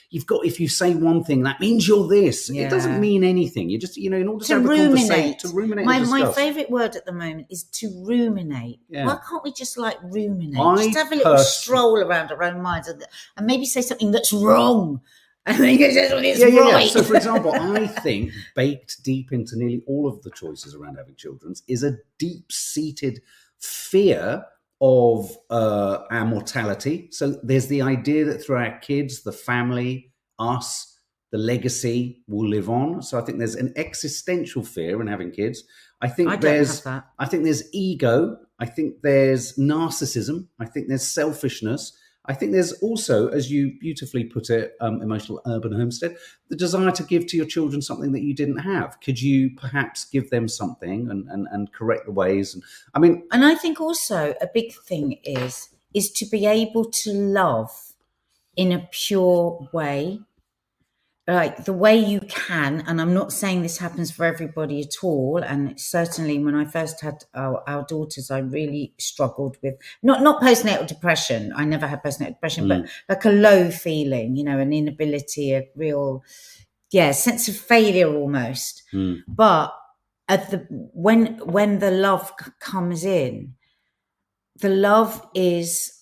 [0.09, 2.49] You've got, if you say one thing, that means you're this.
[2.49, 3.69] It doesn't mean anything.
[3.69, 5.99] You just, you know, in order to, to have a conversation, ruminate to ruminate my,
[5.99, 9.05] my favorite word at the moment is to ruminate Yeah.
[9.07, 12.41] why can't we just like ruminate I just have a little pers- stroll around our
[12.43, 13.03] own minds and,
[13.37, 15.01] and maybe say something that's wrong
[15.47, 16.87] I think it's just it's yeah, yeah, yeah.
[16.87, 21.15] So, for example, I think baked deep into nearly all of the choices around having
[21.15, 23.21] children is a deep-seated
[23.59, 24.43] fear
[24.81, 27.09] of uh, our mortality.
[27.11, 30.97] So, there's the idea that through our kids, the family, us,
[31.31, 33.03] the legacy will live on.
[33.03, 35.63] So, I think there's an existential fear in having kids.
[36.01, 36.83] I think I there's.
[36.87, 38.37] I think there's ego.
[38.57, 40.47] I think there's narcissism.
[40.59, 41.95] I think there's selfishness.
[42.27, 46.17] I think there's also, as you beautifully put it, um, emotional urban homestead,
[46.49, 48.99] the desire to give to your children something that you didn't have.
[49.01, 52.53] Could you perhaps give them something and, and, and correct the ways?
[52.53, 56.83] And I mean, And I think also a big thing is is to be able
[56.83, 57.71] to love
[58.57, 60.19] in a pure way,
[61.27, 62.83] like the way you can.
[62.87, 65.37] And I'm not saying this happens for everybody at all.
[65.37, 70.41] And certainly, when I first had our, our daughters, I really struggled with not not
[70.41, 71.51] postnatal depression.
[71.55, 75.67] I never had postnatal depression, but like a low feeling, you know, an inability, a
[75.75, 76.23] real
[76.91, 78.83] yeah sense of failure almost.
[78.93, 79.73] mm, but
[80.27, 80.57] at the
[80.93, 83.55] when when the love comes in
[84.61, 85.94] the love is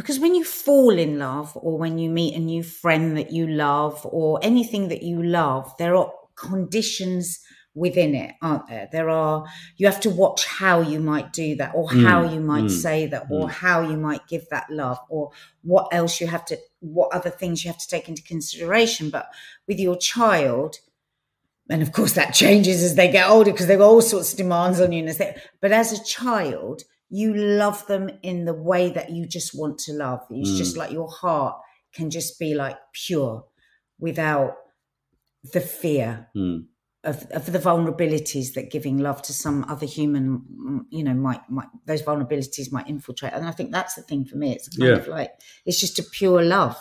[0.00, 3.46] because when you fall in love or when you meet a new friend that you
[3.46, 7.38] love or anything that you love there are conditions
[7.74, 9.44] within it aren't there there are
[9.76, 12.70] you have to watch how you might do that or Mm, how you might mm,
[12.70, 13.50] say that or mm.
[13.50, 15.30] how you might give that love or
[15.62, 19.28] what else you have to what other things you have to take into consideration but
[19.68, 20.76] with your child
[21.68, 24.38] and of course that changes as they get older because they've got all sorts of
[24.38, 29.10] demands on you and but as a child you love them in the way that
[29.10, 30.56] you just want to love it's Mm.
[30.58, 31.56] just like your heart
[31.92, 33.44] can just be like pure
[33.98, 34.56] without
[35.52, 36.64] the fear mm.
[37.04, 41.68] of, of the vulnerabilities that giving love to some other human you know might might
[41.86, 44.96] those vulnerabilities might infiltrate and i think that's the thing for me it's kind Yeah.
[44.98, 45.32] of like
[45.66, 46.78] it's just a pure love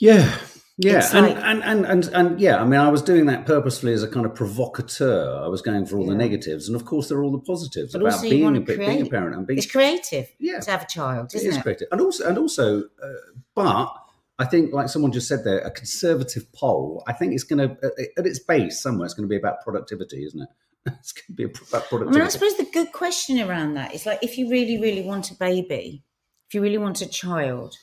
[0.00, 0.36] Yeah.
[0.78, 3.94] Yeah, and, like- and, and and and yeah, I mean, I was doing that purposefully
[3.94, 5.40] as a kind of provocateur.
[5.42, 7.92] I was going for all the negatives, and of course, there are all the positives
[7.92, 10.86] But about being a being a parent and being it's creative yeah, to have a
[10.86, 13.08] child it isn't is it, creative, and also and also, uh,
[13.54, 13.90] but
[14.38, 17.02] I think, like someone just said there, a conservative poll.
[17.06, 17.76] I think it's going to,
[18.18, 20.48] at its base, somewhere, it's going to be about productivity, isn't it?
[21.00, 22.18] It's going to be about I productivity.
[22.18, 25.30] mean, I suppose the good question around that is like, if you really, really want
[25.30, 26.04] a baby,
[26.48, 27.76] if you really want a child,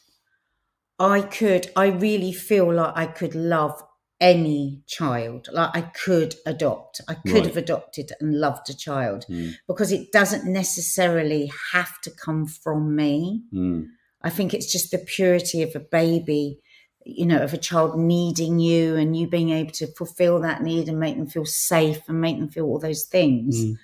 [0.99, 3.81] I could, I really feel like I could love
[4.21, 5.49] any child.
[5.51, 7.01] Like I could adopt.
[7.07, 7.45] I could Right.
[7.47, 12.95] have adopted and loved a child Mm, because it doesn't necessarily have to come from
[12.95, 13.43] me.
[13.53, 13.87] mm,
[14.21, 16.59] I think it's just the purity of a baby,
[17.05, 20.87] you know, of a child needing you and you being able to fulfill that need
[20.87, 23.57] and make them feel safe and make them feel all those things.
[23.57, 23.75] mm.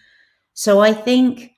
[0.54, 1.52] So I think,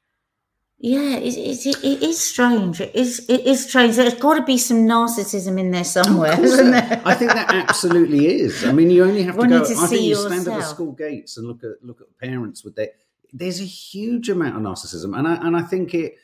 [0.84, 2.82] yeah, it, it, it, is strange.
[2.82, 3.98] It is it is strange.
[3.98, 7.02] There's got to be some narcissism in there somewhere, isn't there-?
[7.06, 8.66] I think that absolutely is.
[8.66, 9.66] I mean, you only have to Wanting go.
[9.68, 12.64] to I think you stand at the school gates and look at look at parents
[12.64, 12.90] with their.
[13.32, 16.16] There's a huge amount of narcissism, and I and I think it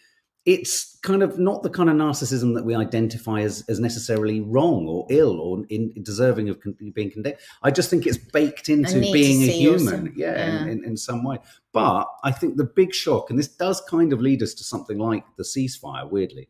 [0.47, 4.87] it's kind of not the kind of narcissism that we identify as as necessarily wrong
[4.87, 7.35] or ill or in, deserving of con- being condemned.
[7.63, 10.61] I just think it's baked into being a human, yeah, Yeah.
[10.61, 11.39] In, in, in some way.
[11.73, 14.97] But I think the big shock, and this does kind of lead us to something
[14.97, 16.47] like the ceasefire, weirdly,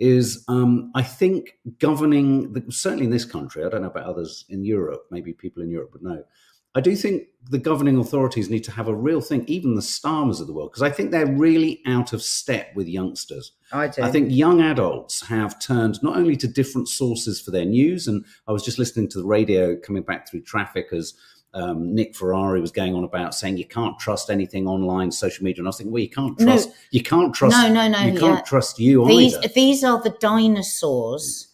[0.00, 4.44] is um, I think governing, the, certainly in this country, I don't know about others
[4.48, 6.24] in Europe, maybe people in Europe would know.
[6.76, 10.40] I do think the governing authorities need to have a real thing, even the Starmers
[10.42, 13.52] of the world, because I think they're really out of step with youngsters.
[13.72, 14.02] I do.
[14.02, 18.26] I think young adults have turned not only to different sources for their news, and
[18.46, 21.14] I was just listening to the radio coming back through traffic as
[21.54, 25.60] um, Nick Ferrari was going on about saying you can't trust anything online, social media,
[25.62, 26.44] and I was thinking, well, you can't No.
[26.46, 28.40] trust, you can't trust, No, no, no, you can't yeah.
[28.42, 29.48] trust you these either.
[29.48, 31.48] these are the dinosaurs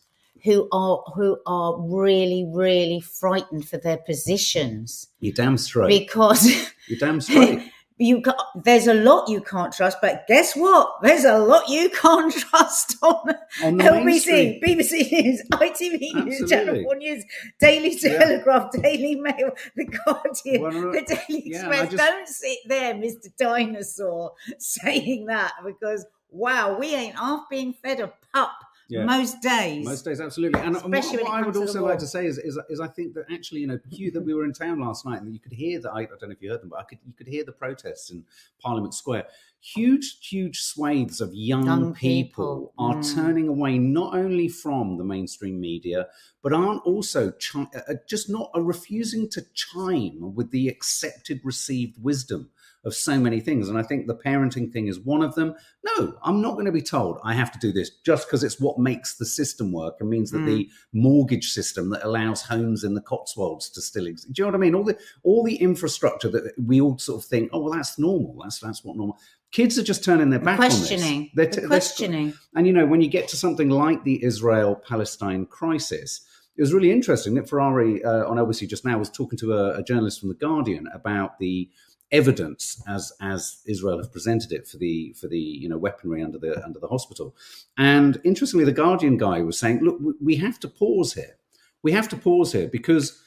[0.44, 5.88] who are who are really really frightened for their positions You're damn straight.
[5.88, 6.46] because
[6.88, 7.61] You're damn straight.
[7.98, 8.33] you ca
[8.64, 12.96] there's a lot you can't trust but guess what there's a lot you can't trust
[13.02, 13.28] on
[13.62, 14.61] On LBC.
[14.62, 17.22] BBC News, ITV News, Channel 4 News,
[17.61, 18.18] Daily Yeah.
[18.18, 21.90] Telegraph, Daily Mail, The Guardian, Well, The Daily yeah, Express.
[21.92, 23.37] Just- Don't sit there, Mr.
[23.37, 28.52] Dinosaur, saying that because, wow, we ain't half being fed a pup
[28.92, 29.05] Yeah.
[29.05, 29.85] most days.
[29.87, 30.61] Most days, absolutely.
[30.61, 32.37] And, what, Especially when what I would comes to the also like to say is,
[32.38, 35.07] is, is I think that actually, you know, Hugh, that we were in town last
[35.07, 35.90] night and you could hear that.
[35.90, 37.52] I, I don't know if you heard them, but I could you could hear the
[37.52, 38.24] protests in
[38.61, 39.26] Parliament Square.
[39.61, 42.74] Huge, huge swathes of young, Young people, people.
[42.78, 43.14] are Mm.
[43.14, 46.09] turning away not only from the mainstream media,
[46.42, 52.02] but aren't also chi- uh, just not are refusing to chime with the accepted, received
[52.02, 52.50] wisdom
[52.84, 53.68] of so many things.
[53.68, 55.54] And I think the parenting thing is one of them.
[55.84, 58.58] No, I'm not going to be told I have to do this just because it's
[58.60, 60.46] what makes the system work and means that Mm.
[60.46, 64.32] the mortgage system that allows homes in the Cotswolds to still exist.
[64.32, 64.74] Do you know what I mean?
[64.74, 68.38] All the all the infrastructure that we all sort of think, oh well, that's normal.
[68.42, 69.16] That's that's what normal.
[69.52, 71.04] Kids are just turning their back questioning.
[71.04, 71.30] on this.
[71.34, 72.32] They're, t- they're- questioning.
[72.56, 76.22] and you know, when you get to something like the Israel Palestine crisis,
[76.56, 77.34] it was really interesting.
[77.34, 80.34] that Ferrari uh, on LBC just now was talking to a, a journalist from the
[80.34, 81.68] Guardian about the
[82.12, 86.38] evidence as as Israel have presented it for the for the you know weaponry under
[86.38, 87.35] the under the hospital.
[87.79, 91.37] And interestingly, the Guardian guy was saying, look, we- have to pause here.
[91.83, 93.20] We have to pause here because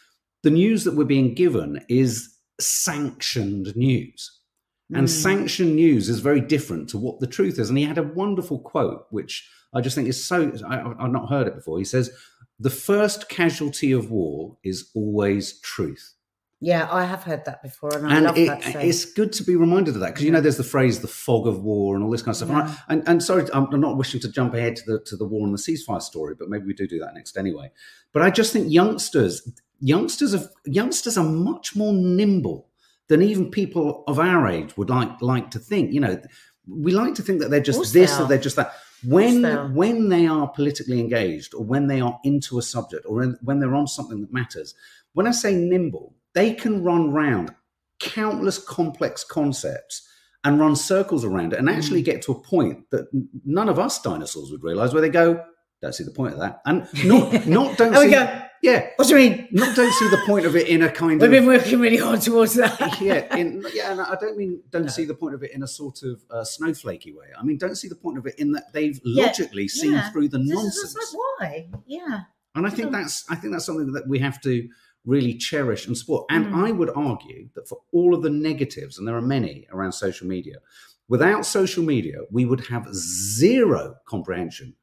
[0.43, 4.32] the news that we're being given is sanctioned news.
[4.93, 5.10] And Mm.
[5.10, 7.69] sanctioned news is very different to what the truth is.
[7.69, 11.30] And he had a wonderful quote, which I just think is so, I, I've not
[11.30, 11.80] heard it before.
[11.80, 12.12] He says,
[12.60, 16.13] The first casualty of war is always truth.
[16.65, 18.63] Yeah, I have heard that before, and I And love it, that.
[18.63, 18.89] saying.
[18.89, 21.45] it's good to be reminded of that because you know there's the phrase "the fog
[21.47, 22.49] of war" and all this kind of stuff.
[22.49, 22.75] And, Yeah.
[22.89, 25.54] and, and sorry, I'm, not wishing to jump ahead to the to the war and
[25.54, 27.71] the ceasefire story, but maybe we do do that next anyway.
[28.13, 29.47] But I just think youngsters,
[29.80, 32.67] youngsters of youngsters are much more nimble
[33.10, 35.93] than even people of our age would like like to think.
[35.93, 36.19] You know,
[36.67, 38.23] we like to think that they're just this are.
[38.23, 38.73] or they're just that.
[39.04, 39.67] When they are.
[39.67, 43.75] when they are politically engaged or when they are into a subject or when they're
[43.75, 44.73] on something that matters,
[45.13, 47.54] when I say nimble, they can run round
[48.00, 50.08] countless complex concepts
[50.43, 52.06] and run circles around it and actually Mm.
[52.06, 53.08] get to a point that
[53.45, 55.43] none of us dinosaurs would realize where they go,
[55.82, 56.62] don't see the point of that.
[56.65, 58.41] And not not don't see go.
[58.62, 59.48] yeah, What do you mean?
[59.52, 61.98] not don't see the point of it in a kind of We've been working really
[61.98, 62.80] hard towards that.
[63.02, 64.88] yeah, in, yeah, and I don't mean don't No.
[64.89, 67.28] see the point of it in a sort of uh, snowflakey way.
[67.39, 70.10] I mean, don't see the point of it in that they've Yeah, logically seen yeah.
[70.12, 70.95] through the This nonsense.
[70.95, 71.69] it's like, why?
[71.88, 72.21] Yeah.
[72.56, 74.67] And I think that's I think that's something that we have to
[75.05, 76.25] really cherish and support.
[76.29, 76.65] And Mm.
[76.65, 80.27] I would argue that for all of the negatives, and there are many around social
[80.27, 80.57] media,
[81.07, 84.75] without social media, we would have zero comprehension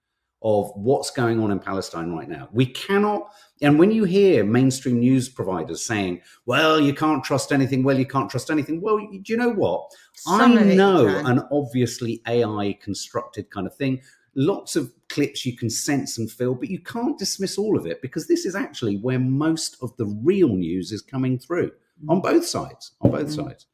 [0.45, 2.49] of what's going on in Palestine right now.
[2.53, 7.85] We cannot, and when you hear mainstream news providers saying, well, you can't trust anything,
[7.85, 9.93] well, you can't trust anything, well, do you know what?
[10.15, 14.03] Some I of it you know an obviously AI constructed kind of thing.
[14.35, 18.01] Lots of clips you can sense and feel, but you can't dismiss all of it
[18.01, 21.71] because this is actually where most of the real news is coming through
[22.09, 22.93] on both sides.
[23.03, 23.35] On both Mm.
[23.35, 23.67] sides.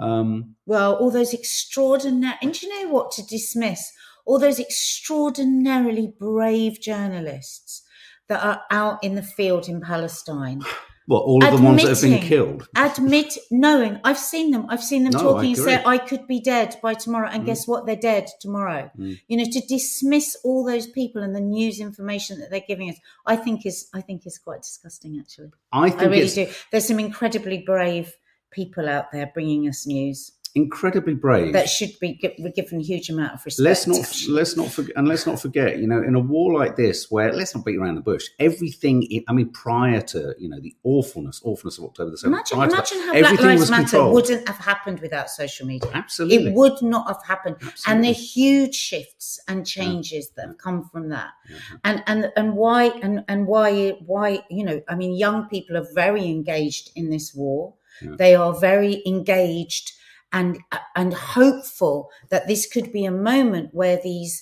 [0.00, 3.92] Um, Well, all those extraordinary, and do you know what to dismiss?
[4.24, 7.82] All those extraordinarily brave journalists
[8.28, 10.60] that are out in the field in Palestine,
[11.08, 12.68] well, all of the ones that have been killed.
[12.74, 14.66] admit knowing I've seen them.
[14.68, 15.82] I've seen them No, talking and say.
[15.84, 17.46] I could be dead by tomorrow, and Mm.
[17.46, 17.86] guess what?
[17.86, 18.90] They're dead tomorrow.
[18.98, 19.20] Mm.
[19.28, 22.96] You know, to dismiss all those people and the news information that they're giving us,
[23.24, 25.18] I think is I think is quite disgusting.
[25.20, 26.48] Actually, I think I really do.
[26.72, 28.16] There's some incredibly brave
[28.50, 31.52] people out there bringing us news incredibly brave.
[31.52, 33.64] that should be given a huge amount of respect.
[33.64, 34.34] let's not actually.
[34.34, 37.32] let's not forget and let's not forget you know in a war like this where
[37.32, 41.40] let's not beat around the bush everything i mean prior to you know the awfulness
[41.44, 44.14] awfulness of october the 7th Imagine, imagine that, how Black Lives Matter controlled.
[44.14, 45.90] wouldn't have happened without social media.
[45.94, 47.56] absolutely It would not have happened.
[47.56, 47.92] Absolutely.
[47.92, 51.30] And the huge shifts and changes that have come from that.
[51.48, 51.56] Yeah.
[51.84, 55.86] And and and why and and why why you know, I mean young people are
[55.94, 57.74] very engaged in this war.
[58.02, 58.16] Yeah.
[58.18, 59.92] They are very engaged
[60.36, 60.58] and
[60.94, 61.96] and hopeful
[62.30, 64.34] that this could be a moment where these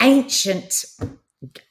[0.00, 0.72] ancient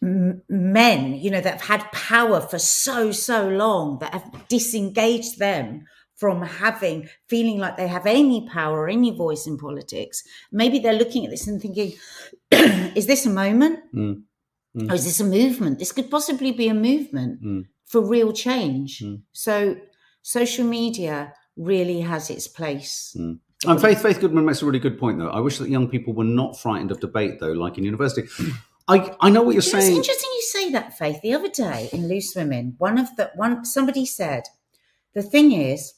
[0.02, 5.86] men, you know, that have had power for so, so long, that have disengaged them
[6.18, 10.24] from having, feeling like they have any power, or any voice in politics.
[10.52, 11.94] Maybe they're looking at this and thinking,
[12.96, 13.80] is this a moment?
[13.96, 14.24] Mm.
[14.76, 14.92] Mm.
[14.92, 15.80] Or is this a movement?
[15.80, 17.65] This could possibly be a movement Mm.
[17.86, 19.00] for real change.
[19.00, 19.22] Mm.
[19.32, 19.78] So
[20.22, 23.15] social media really has its place.
[23.19, 23.39] Mm.
[23.67, 25.30] And Faith Faith Goodman makes a really good point, though.
[25.30, 28.28] I wish that young people were not frightened of debate, though, like in university.
[28.88, 31.19] I I know what you're You know, it's interesting you say that, Faith.
[31.22, 34.43] The other day in Loose Women, one of the one somebody said,
[35.13, 35.93] the thing is,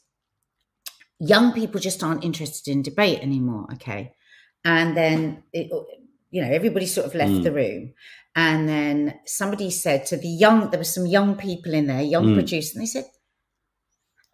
[1.20, 3.66] young people just aren't interested in debate anymore.
[3.74, 4.12] Okay,
[4.64, 5.70] and then it,
[6.32, 7.42] you know everybody sort of left Mm.
[7.44, 7.94] the room,
[8.34, 12.26] and then somebody said to the young, there were some young people in there, young
[12.26, 12.34] Mm.
[12.34, 13.04] producers, and they said.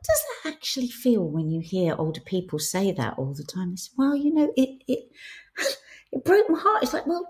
[0.05, 3.77] Does that actually feel when you hear older people say that all the time?
[3.77, 5.11] Said, "Well, you know, it it
[6.13, 7.29] it broke my heart." It's like, well,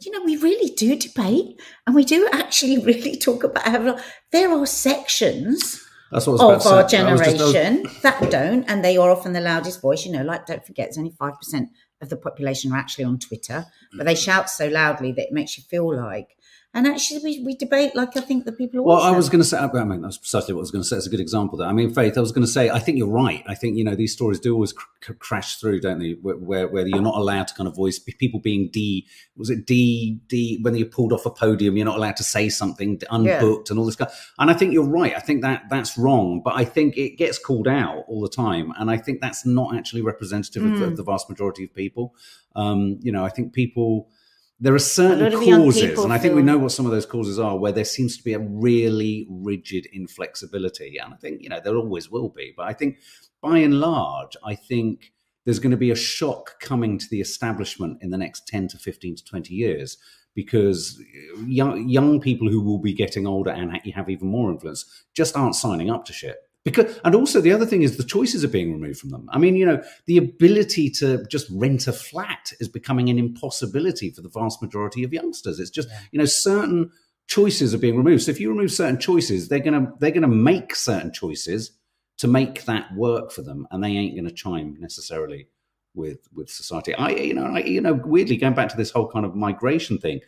[0.00, 3.98] you know, we really do debate and we do actually really talk about how
[4.32, 6.38] there are sections of our to say.
[6.38, 10.06] I was just- was- generation that don't, and they are often the loudest voice.
[10.06, 13.18] You know, like don't forget, it's only five percent of the population are actually on
[13.18, 14.24] Twitter, but they mm.
[14.24, 16.36] shout so loudly that it makes you feel like.
[16.76, 18.84] And actually, we, we debate like I think the people.
[18.84, 20.88] Well, I was going to say, I mean, that's precisely what I was going to
[20.88, 20.96] say.
[20.98, 21.66] It's a good example there.
[21.66, 23.42] I mean, Faith, I was going to say, I think you're right.
[23.48, 26.16] I think, you know, these stories do always cr- crash through, don't they?
[26.20, 29.06] Where, where, where you're not allowed to kind of voice people being D,
[29.38, 32.50] was it D, D, when you're pulled off a podium, you're not allowed to say
[32.50, 34.34] something unbooked and all this stuff.
[34.38, 35.16] And I think you're right.
[35.16, 38.74] I think that that's wrong, but I think it gets called out all the time.
[38.78, 40.88] And I think that's not actually representative of, the, Mm.
[40.88, 42.14] of the vast majority of people.
[42.54, 44.10] Um, you know, I think people,
[44.58, 46.92] there are certain lot of young causes, and I think we know what some of
[46.92, 50.96] those causes are, where there seems to be a really rigid inflexibility.
[50.96, 52.54] And I think, you know, there always will be.
[52.56, 52.98] But I think
[53.42, 55.12] by and large, I think
[55.44, 58.78] there's going to be a shock coming to the establishment in the next 10 to
[58.78, 59.98] 15 to 20 years
[60.34, 65.04] because uh, young, young people who will be getting older and have even more influence
[65.14, 66.36] just aren't signing up to shit.
[66.66, 69.28] Because, and also the other thing is the choices are being removed from them.
[69.30, 74.10] I mean, you know, the ability to just rent a flat is becoming an impossibility
[74.10, 75.60] for the vast majority of youngsters.
[75.60, 76.90] It's just, you know, certain
[77.28, 78.24] choices are being removed.
[78.24, 81.70] So if you remove certain choices, they're gonna they're gonna make certain choices
[82.18, 85.46] to make that work for them, and they ain't gonna chime necessarily
[85.94, 86.96] with with society.
[86.96, 89.98] I you know I, you know weirdly going back to this whole kind of migration
[89.98, 90.18] thing,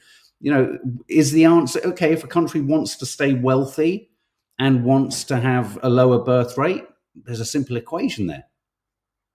[0.41, 4.08] you know, is the answer okay if a country wants to stay wealthy
[4.59, 6.85] and wants to have a lower birth rate?
[7.15, 8.45] There's a simple equation there.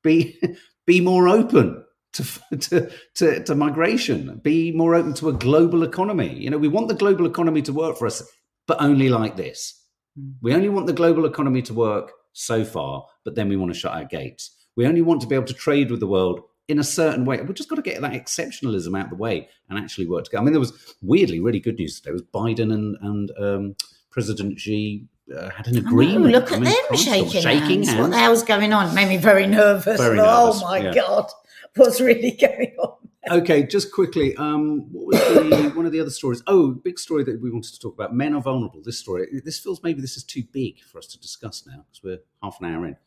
[0.04, 0.40] Be
[0.86, 1.84] be more open
[2.14, 2.24] to,
[2.60, 4.40] to to to migration.
[4.44, 6.34] Be more open to a global economy.
[6.36, 8.24] You know, we want the global economy to work for us,
[8.68, 9.80] but only like this.
[10.20, 10.36] Mm.
[10.42, 13.80] We only want the global economy to work so far, but then we want to
[13.80, 14.56] shut our gates.
[14.76, 17.42] We only want to be able to trade with the world in a certain way.
[17.42, 20.42] We've just got to get that exceptionalism out of the way and actually work together.
[20.42, 22.12] I mean, there was weirdly really good news today.
[22.12, 23.76] It was Biden and and um,
[24.14, 26.32] President Xi uh, had an I know, agreement.
[26.32, 28.00] look at mean, them Christ, shaking, shaking hands.
[28.00, 28.94] What the hell's going on?
[28.94, 30.00] Made me very nervous.
[30.00, 30.94] Very oh nervous, my yeah.
[30.94, 31.32] god,
[31.76, 32.98] what's really going on?
[33.32, 36.44] Okay, just quickly, um, what was the, one of the other stories?
[36.46, 38.14] Oh, big story that we wanted to talk about.
[38.14, 38.82] Men are vulnerable.
[38.84, 39.42] This story.
[39.44, 42.60] This feels maybe this is too big for us to discuss now because we're half
[42.62, 42.98] an hour in.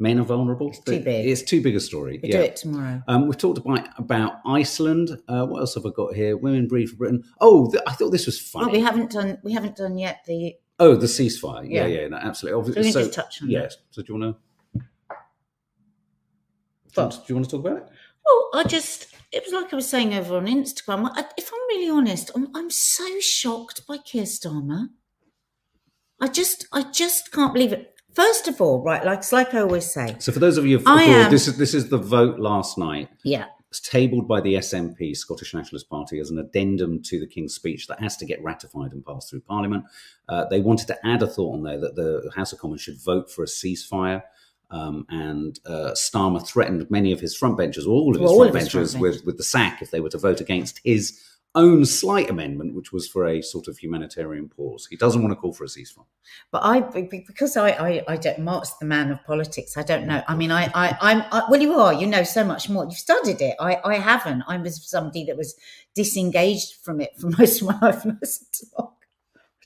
[0.00, 0.70] Men are vulnerable.
[0.70, 1.28] It's too big.
[1.28, 2.18] It's too big a story.
[2.20, 2.38] We yeah.
[2.38, 3.02] do it tomorrow.
[3.06, 5.10] Um, we've talked about about Iceland.
[5.28, 6.36] Uh, what else have I got here?
[6.36, 7.22] Women breed for Britain.
[7.40, 8.66] Oh, th- I thought this was funny.
[8.66, 10.56] Well, we haven't done we haven't done yet the.
[10.80, 11.64] oh, the ceasefire.
[11.70, 12.00] Yeah, Yeah.
[12.00, 12.60] yeah, no, absolutely.
[12.60, 13.76] So we Obviously, so, just touch on yes.
[13.90, 14.40] So do you want to?
[16.94, 17.88] Do you want to talk about it?
[18.24, 21.10] Well, I just it was like I was saying over on Instagram.
[21.14, 24.88] I, if I'm really honest, I'm, I'm so shocked by Keir Starmer.
[26.20, 27.93] I just I just can't believe it.
[28.14, 30.78] First of all, right, like it's like I always say, So for those of you
[30.78, 33.08] abroad, am- this is this is the vote last night.
[33.24, 37.54] yeah, It's tabled by the SNP, Scottish Nationalist Party, as an addendum to the King's
[37.54, 39.84] speech that has to get ratified and passed through Parliament.
[40.28, 42.98] Uh, they wanted to add a thought on there that the House of Commons should
[43.02, 44.22] vote for a ceasefire.
[44.70, 48.30] Um, and uh, Starmer threatened many of his front benchers, or all of his Well,
[48.32, 51.20] all front benchers, front with, with the sack if they were to vote against his
[51.54, 54.86] own slight amendment, which was for a sort of humanitarian pause.
[54.90, 56.06] He doesn't want to call for a ceasefire.
[56.50, 59.76] but I because I I, I don't Mark's the man of politics.
[59.76, 60.22] I don't know.
[60.26, 61.94] I mean, I I I'm I, well, you are.
[61.94, 62.84] You know so much more.
[62.84, 63.54] You've studied it.
[63.60, 64.42] I I haven't.
[64.48, 65.54] I was somebody that was
[65.94, 68.04] disengaged from it for most of my life.
[68.04, 68.92] And I listened to Mark.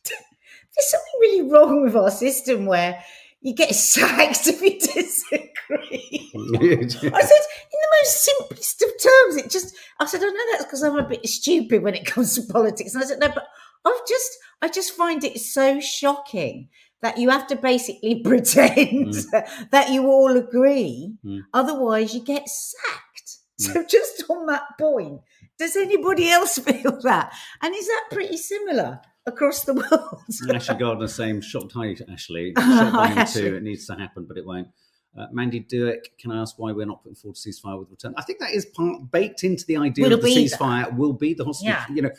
[0.04, 3.02] There's something really wrong with our system where
[3.40, 6.30] you get sacked if you disagree.
[6.34, 10.64] I said, in the most simplest of terms, it just, I said, I know that's
[10.64, 12.94] because I'm a bit stupid when it comes to politics.
[12.94, 13.46] And I said, no, but
[13.84, 16.68] I've just, I just find it so shocking
[17.00, 19.14] that you have to basically pretend
[19.70, 21.14] that you all agree.
[21.24, 21.42] Mm.
[21.54, 23.36] Otherwise, you get sacked.
[23.60, 25.20] So, just on that point,
[25.58, 27.32] does anybody else feel that?
[27.60, 30.22] And is that pretty similar across the world?
[30.54, 32.52] Ashley Gardner saying, shocked hi, Ashley.
[32.56, 33.42] Hi, Shocked by him Ashley.
[33.42, 33.56] too.
[33.56, 34.68] It needs to happen, but it won't.
[35.16, 38.14] Uh, Mandy Duick, can I ask why we're not putting forward a ceasefire with return?
[38.16, 40.58] I think that is part baked into the idea Will of the that.
[40.58, 41.68] ceasefire will be the hostage.
[41.68, 41.84] Yeah.
[41.92, 42.10] You know,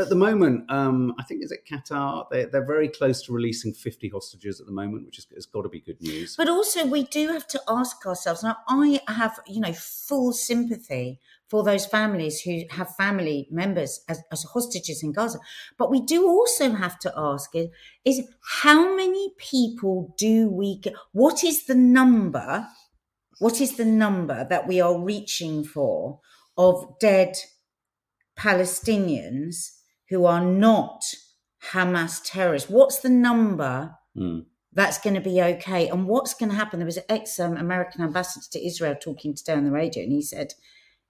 [0.00, 2.26] at the moment, um, I think is it Qatar?
[2.30, 5.62] They're, they're very close to releasing 50 hostages at the moment, which is, has got
[5.62, 6.36] to be good news.
[6.36, 8.42] But also, we do have to ask ourselves.
[8.42, 14.22] Now, I have, you know, full sympathy for those families who have family members as,
[14.30, 15.38] as hostages in Gaza.
[15.78, 17.68] But we do also have to ask is,
[18.04, 18.22] is
[18.60, 20.94] how many people do we get?
[21.12, 22.66] What is the number?
[23.38, 26.20] What is the number that we are reaching for
[26.56, 27.36] of dead
[28.38, 29.70] Palestinians
[30.10, 31.02] who are not
[31.72, 32.68] Hamas terrorists?
[32.68, 34.46] What's the number Mm.
[34.72, 35.88] that's going to be okay.
[35.88, 36.78] And what's going to happen?
[36.78, 40.12] There was an ex um, American ambassador to Israel talking today on the radio, and
[40.12, 40.54] he said,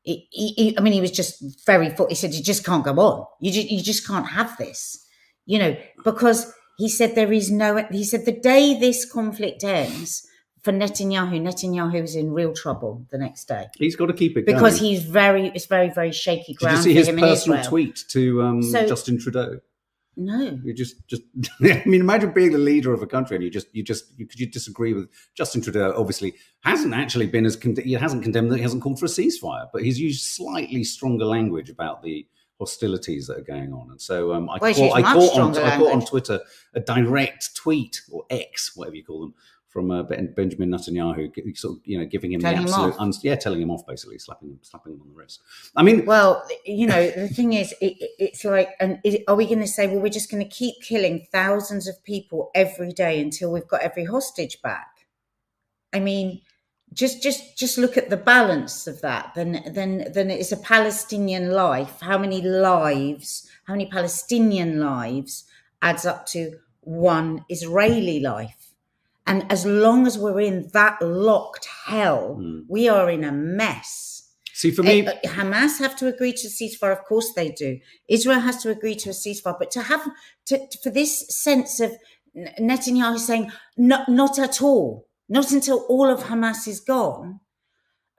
[0.03, 1.95] he, he, I mean, he was just very.
[2.09, 3.27] He said, You just can't go on.
[3.41, 5.05] You just, you just can't have this,
[5.47, 10.27] you know, because he said, There is no, he said, the day this conflict ends
[10.63, 14.45] for Netanyahu, Netanyahu is in real trouble the next day He's got to keep it
[14.45, 14.91] because going.
[14.91, 16.83] he's very, it's very, very shaky ground.
[16.83, 17.65] Did you see his personal Israel.
[17.71, 19.61] tweet to um, So- Justin Trudeau?
[20.19, 20.59] No.
[20.65, 21.23] You just, just.
[21.63, 24.27] I mean, imagine being the leader of a country and you just, you just, you,
[24.27, 25.95] could you disagree with Justin Trudeau?
[25.97, 29.09] Obviously, hasn't actually been as con- he hasn't condemned, that he hasn't called for a
[29.09, 32.27] ceasefire, but he's used slightly stronger language about the
[32.59, 33.91] hostilities that are going on.
[33.91, 36.05] And so um, I, Well, caught, I, caught on, I caught on.
[36.05, 36.41] Twitter
[36.75, 39.35] a direct tweet or X, whatever you call them,
[39.69, 43.01] from uh, Ben- Benjamin Netanyahu, sort of, you know, giving him Telling the absolute, off.
[43.01, 45.41] uns- yeah, telling him off basically, slapping him, slapping him on the wrist.
[45.77, 49.35] I mean, Well, you know, the thing is, it, it- it's like, and is, are
[49.37, 52.93] we going to say, well, we're just going to keep killing thousands of people every
[52.93, 55.07] day until we've got every hostage back?
[55.93, 56.41] I mean,
[56.95, 59.33] just just just look at the balance of that.
[59.35, 61.99] Then then then it's a Palestinian life.
[62.01, 63.47] How many lives?
[63.65, 65.45] How many Palestinian lives
[65.83, 68.68] adds up to one Israeli life?
[69.29, 72.61] And as long as we're in that locked hell, Hmm.
[72.69, 74.07] we are in a mess.
[74.55, 76.91] see, for me, Uh, uh, Hamas have to agree to a ceasefire.
[76.99, 77.79] Of course they do.
[78.09, 79.57] Israel has to agree to a ceasefire.
[79.57, 80.05] But to have
[80.47, 81.13] to, for this
[81.47, 81.91] sense of
[82.69, 87.39] Netanyahu saying not not at all, not until all of Hamas is gone,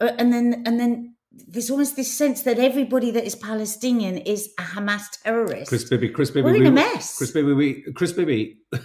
[0.04, 1.16] uh, and then and then
[1.52, 5.68] there's almost this sense that everybody that is Palestinian is a Hamas terrorist.
[5.72, 7.18] Chris Bibby, Chris Bibby, We're in we- a mess.
[7.18, 8.42] Chris Bibby, we, Chris Bibby.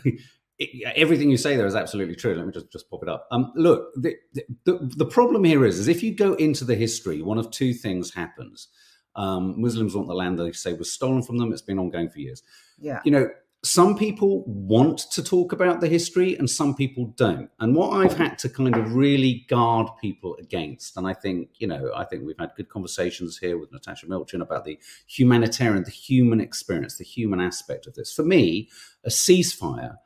[0.72, 2.34] it- everything you say there is absolutely true.
[2.34, 3.26] Let me just, just pop it up.
[3.30, 4.16] Um, look, the,
[4.64, 7.72] the the problem here is, is if you go into the history, one of two
[7.74, 8.68] things happens.
[9.16, 11.52] Um, Muslims want the land they say was stolen from them.
[11.52, 12.42] It's been ongoing for years.
[12.80, 13.00] yeah.
[13.04, 13.28] You know,
[13.62, 17.48] some people want to talk about the history and some people don't.
[17.60, 21.66] And what I've had to kind of really guard people against, and I think, you
[21.66, 25.90] know, I think we've had good conversations here with Natasha Milchin about the humanitarian, the
[25.90, 28.12] human experience, the human aspect of this.
[28.12, 28.68] For me,
[29.04, 29.96] a ceasefire,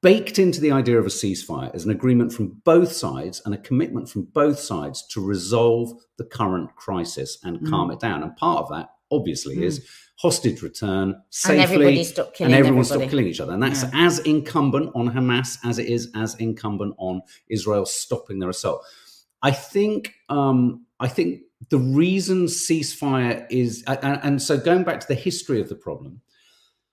[0.00, 3.58] baked into the idea of a ceasefire, is an agreement from both sides and a
[3.58, 8.22] commitment from both sides to resolve the current crisis and calm it down.
[8.22, 9.86] And part of that, obviously, is
[10.18, 13.04] hostage return safely and everybody stop killing and everyone everybody.
[13.04, 13.52] stop killing each other.
[13.52, 13.90] And that's Yeah.
[13.94, 18.84] as incumbent on Hamas as it is as incumbent on Israel stopping their assault.
[19.42, 25.08] I think um, I think the reason ceasefire is and, and so going back to
[25.08, 26.20] the history of the problem,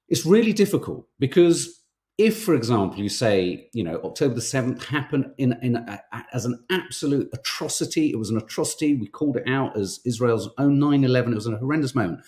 [0.07, 1.81] it's really difficult because
[2.17, 6.25] if, for example, you say, you know, October the 7th happened in, in a, a-
[6.33, 8.95] as an absolute atrocity, it was an atrocity.
[8.95, 11.33] We called it out as Israel's own 9 11.
[11.33, 12.21] It was a horrendous moment.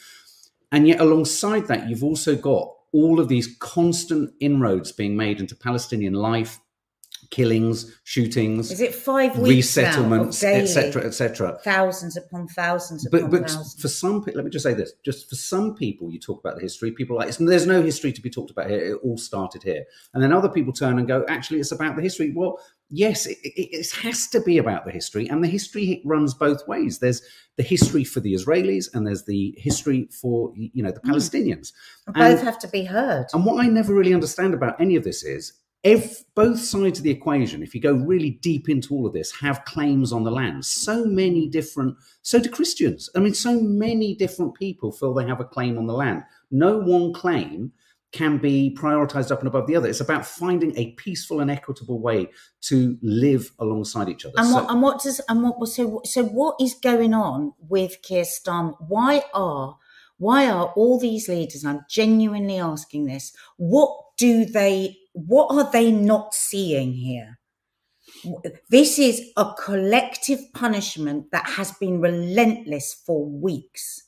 [0.71, 5.55] And yet, alongside that, you've also got all of these constant inroads being made into
[5.55, 6.59] Palestinian life,
[7.29, 11.59] killings, shootings, Is it five weeks resettlements, etc., etc.
[11.63, 13.81] Thousands upon thousands upon But but thousands.
[13.81, 16.61] for some, let me just say this: just for some people, you talk about the
[16.61, 16.91] history.
[16.91, 18.79] People are like, "It's- there's no history to be talked about here.
[18.79, 22.01] It all started here, and then other people turn and go, actually, it's about the
[22.01, 22.33] history.
[22.35, 22.59] Well,
[22.89, 26.67] yes, it, it, it has to be about the history, and the history runs both
[26.67, 26.99] ways.
[26.99, 27.21] There's
[27.57, 31.11] the history for the Israelis, and there's the history for you know the hmm.
[31.11, 31.73] Palestinians.
[32.07, 33.27] Both And- have to be heard.
[33.33, 35.53] and what I never really understand about any of this is
[35.83, 39.31] if both sides of the equation, if you go really deep into all of this,
[39.39, 40.65] have claims on the land.
[40.65, 43.09] So many different, so do Christians.
[43.15, 46.23] I mean, so many different people feel they have a claim on the land.
[46.51, 47.71] No one claim
[48.13, 49.89] can be prioritized up and above the other.
[49.89, 52.29] It's about finding a peaceful and equitable way
[52.61, 54.35] to live alongside each other.
[54.37, 58.01] And So- what and what does and what so so what is going on with
[58.01, 58.75] Keir Starmer?
[58.87, 59.77] Why are
[60.17, 61.63] why are all these leaders?
[61.63, 63.33] I'm genuinely asking this.
[63.57, 64.97] What do they?
[65.13, 67.39] What are they not seeing here?
[68.69, 74.03] This is a collective punishment that has been relentless for weeks.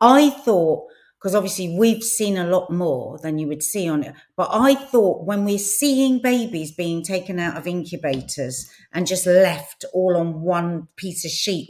[0.00, 0.86] I thought,
[1.18, 4.74] because obviously we've seen a lot more than you would see on it, but I
[4.74, 10.42] thought when we're seeing babies being taken out of incubators and just left all on
[10.42, 11.68] one piece of sheet,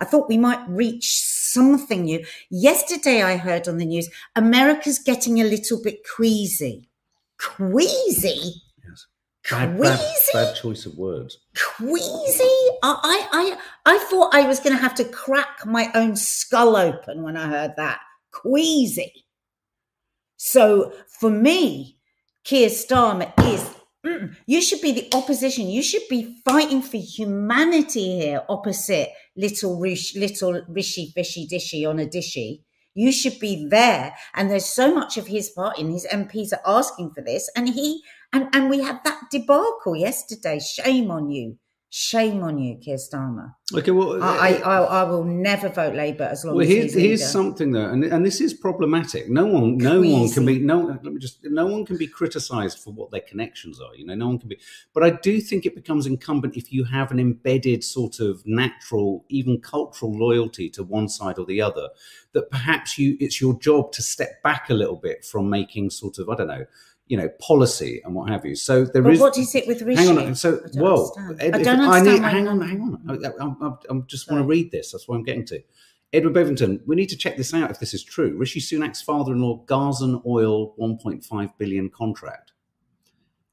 [0.00, 1.12] I thought we might reach
[1.56, 2.24] something new.
[2.50, 6.88] Yesterday, I heard on the news America's getting a little bit queasy.
[7.38, 8.62] Queasy?
[8.86, 9.06] Yes.
[9.50, 10.32] bad, bad, Queasy?
[10.32, 11.38] bad choice of words.
[11.78, 12.44] queasy.
[12.82, 16.76] I, I, I, I thought I was going to have to crack my own skull
[16.76, 18.00] open when I heard that.
[18.32, 19.12] Queasy.
[20.36, 21.96] So for me,
[22.44, 23.64] Keir Starmer is.
[24.06, 25.68] Mm, You should be the opposition.
[25.68, 31.98] You should be fighting for humanity here, opposite little Rish, little Rishi Fishy Dishy on
[31.98, 32.62] a dishy.
[32.94, 34.14] You should be there.
[34.34, 37.50] And there's so much of his party and his MPs are asking for this.
[37.54, 38.02] And he
[38.32, 40.58] and, and we had that debacle yesterday.
[40.60, 41.58] Shame on you.
[41.88, 43.54] Shame on you, Keir Starmer.
[43.72, 46.94] Okay, well, uh, I, I, I will never vote Labour as long well, as here's,
[46.94, 49.30] here's something though, and, and this is problematic.
[49.30, 50.80] No one, no one can be no.
[50.80, 51.44] Let me just.
[51.44, 53.94] No one can be criticised for what their connections are.
[53.94, 54.58] You know, no one can be.
[54.94, 59.24] But I do think it becomes incumbent if you have an embedded sort of natural,
[59.28, 61.88] even cultural loyalty to one side or the other,
[62.32, 66.18] that perhaps you it's your job to step back a little bit from making sort
[66.18, 66.66] of I don't know,
[67.06, 68.54] you know, policy and what have you.
[68.56, 69.18] So there is.
[69.18, 70.04] But what is it with Rishi?
[70.04, 70.34] Hang on.
[70.34, 71.40] So, I don't well, understand.
[71.40, 73.20] Ed- I don't I understand need, hang on, hang on.
[73.24, 74.92] I, I, I, I just want to read this.
[74.92, 75.60] That's what I'm getting to.
[76.12, 78.36] Edward Bevington, we need to check this out if this is true.
[78.36, 82.52] Rishi Sunak's father-in-law Garzon Oil 1.5 billion contract.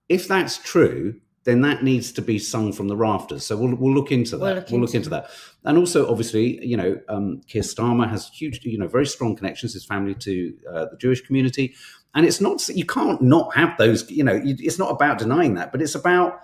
[0.07, 3.45] If that's true, then that needs to be sung from the rafters.
[3.45, 4.41] So we'll, we'll look into that.
[4.41, 5.29] We'll We'll look look, into into that.
[5.65, 9.73] And also, obviously, you know, um, Keir Starmer has huge, you know, very strong connections,
[9.73, 11.75] his family to uh, the Jewish community.
[12.15, 15.71] And it's not, you can't not have those, you know, it's not about denying that,
[15.71, 16.39] but it's about,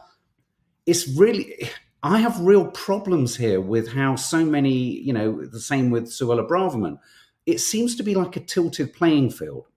[0.85, 1.69] it's really,
[2.01, 6.47] I have real problems here with how so many, you know, the same with Suella
[6.47, 6.97] Braverman.
[7.45, 9.67] It seems to be like a tilted playing field.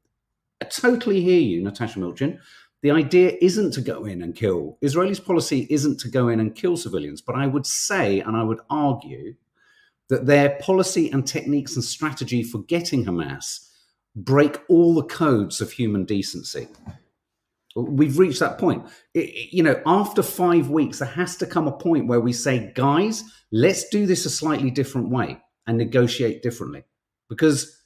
[0.61, 2.39] I totally hear you, Natasha Milchin.
[2.83, 4.79] The idea isn't to go in and kill.
[4.81, 8.43] Israeli's policy isn't to go in and kill civilians, but I would say and I
[8.43, 9.35] would argue
[10.09, 13.69] that their policy and techniques and strategy for getting Hamas
[14.15, 16.69] break all the codes of human decency.
[17.75, 18.87] We've reached that point.
[19.15, 22.73] It- you know, after five weeks, there has to come a point where we say,
[22.75, 26.85] guys, let's do this a slightly different way and negotiate differently.
[27.31, 27.79] Because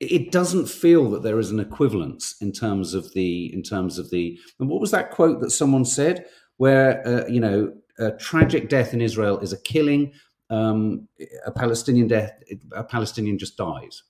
[0.00, 4.10] it doesn't feel that there is an equivalence in terms of the in terms of
[4.10, 6.24] the and what was that quote that someone said
[6.56, 10.12] where uh, you know a tragic death in Israel is a killing
[10.48, 11.06] um,
[11.44, 12.32] a Palestinian death
[12.72, 14.02] a Palestinian just dies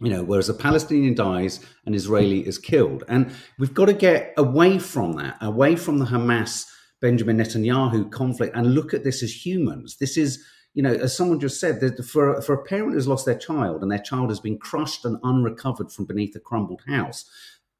[0.00, 4.32] you know whereas a Palestinian dies an Israeli is killed and we've got to get
[4.36, 6.66] away from that away from the Hamas
[7.00, 10.44] Benjamin Netanyahu conflict and look at this as humans this is
[10.74, 13.82] you know, as someone just said, that for for a parent who's lost their child
[13.82, 17.28] and their child has been crushed and unrecovered from beneath a crumbled house,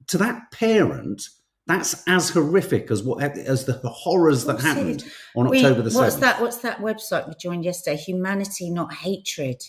[0.08, 1.28] to that parent,
[1.68, 5.04] that's as horrific as what as the horrors that it happened
[5.36, 6.20] on We- October the what's seventh.
[6.22, 6.40] that?
[6.40, 7.96] What's that website we joined yesterday?
[7.98, 9.62] Humanity, not hatred.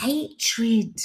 [0.00, 0.98] Hatred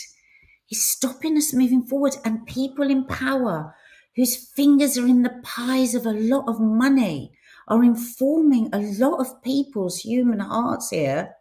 [0.75, 3.75] is stopping us moving forward, and people in power
[4.15, 7.31] whose fingers are in the pies of a lot of money
[7.67, 11.31] are informing a lot of people's human hearts here.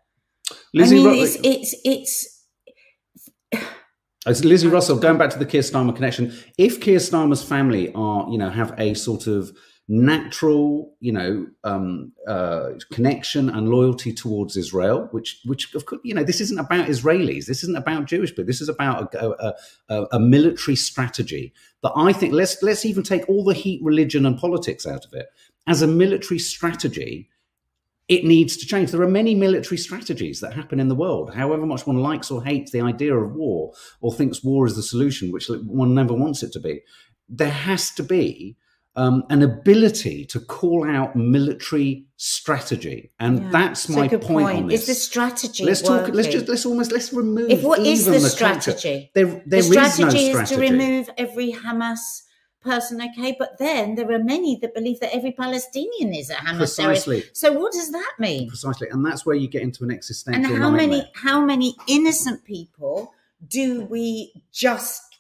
[0.73, 2.35] Lizzie, I mean, Ru- it's it's it's
[4.27, 8.27] As Lizzie Russell, going back to the Keir Starmer connection, if Keir Starmer's family are,
[8.31, 9.53] you know, have a sort of
[9.87, 16.15] natural, you know, um, uh, connection and loyalty towards Israel, which, which of course, you
[16.15, 19.55] know, this isn't about Israelis, this isn't about Jewish people, this is about a, a,
[19.91, 24.25] a, a military strategy that I think let's let's even take all the heat, religion,
[24.25, 25.27] and politics out of it
[25.67, 27.29] as a military strategy
[28.07, 28.91] it needs to change.
[28.91, 31.35] There are many military strategies that happen in the world.
[31.35, 33.73] However much one likes or hates the idea of war
[34.03, 36.83] or thinks war is the solution, which one never wants it to be,
[37.29, 38.59] there has to be
[38.97, 44.67] um, an ability to call out military strategy, and Yeah, that's my good point, on
[44.69, 44.83] this.
[44.83, 46.09] Is the strategy let's talk.
[46.09, 47.51] Let's just let's almost let's remove.
[47.51, 49.11] if what is the, strategy?
[49.15, 52.23] There, the there is strategy no is to remove every Hamas
[52.63, 53.37] person, okay?
[53.39, 57.07] But then there are many that believe that every Palestinian is a Hamas terrorist.
[57.07, 57.25] Precisely.
[57.33, 58.49] So what does that mean?
[58.49, 60.89] Precisely, and that's where you get into an existential And how nightmare.
[60.89, 63.13] many how many innocent people
[63.49, 65.14] do we just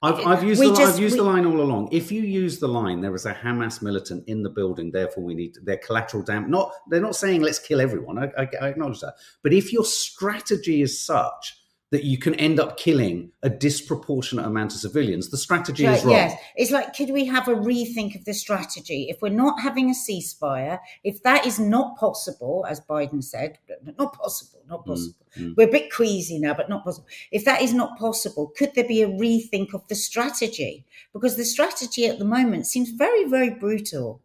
[0.00, 1.88] I've, I've used, We the, just- I've used the line all along.
[1.90, 5.34] If you use the line, there is a Hamas militant in the building, therefore we
[5.34, 6.50] need their collateral damage.
[6.50, 8.18] Not they're not saying let's kill everyone.
[8.18, 9.14] I, I, I acknowledge that.
[9.42, 11.56] But if your strategy is such
[11.90, 16.14] that you can end up killing a disproportionate amount of civilians, the strategy is wrong.
[16.14, 19.06] Yes, it's like, could we have a rethink of the strategy?
[19.08, 23.58] If we're not having a ceasefire, if that is not possible, as Biden said,
[23.98, 24.88] not possible, not mm.
[24.88, 25.26] possible.
[25.36, 25.54] Mm.
[25.56, 27.06] We're a bit queasy now, but not possible.
[27.32, 30.84] If that is not possible, could there be a rethink of the strategy?
[31.12, 34.20] Because the strategy at the moment seems very, very brutal.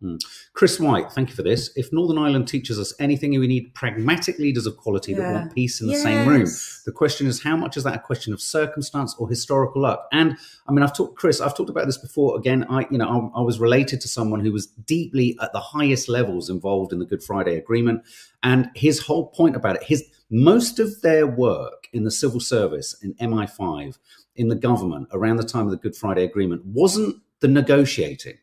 [0.54, 1.72] Chris White, thank you for this.
[1.76, 5.82] If Northern Ireland teaches us anything, we need pragmatic leaders of quality that want peace
[5.82, 6.48] in the same room.
[6.86, 10.08] The question is, how much is that a question of circumstance or historical luck?
[10.12, 10.38] And
[10.68, 12.38] I mean, I've talked, Chris, I've talked about this before.
[12.38, 15.60] Again, I, you know, I, I was related to someone who was deeply at the
[15.60, 18.04] highest levels involved in the Good Friday Agreement,
[18.44, 20.04] and his whole point about it, his
[20.34, 24.00] most of their work in the civil service in MI5
[24.36, 28.40] in the government around the time of the Good Friday Agreement wasn't the negotiating.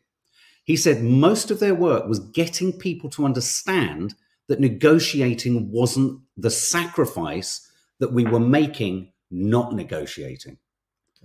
[0.62, 4.14] He said most of their work was getting people to understand
[4.46, 7.68] that negotiating wasn't the sacrifice
[7.98, 10.58] that we were making not negotiating.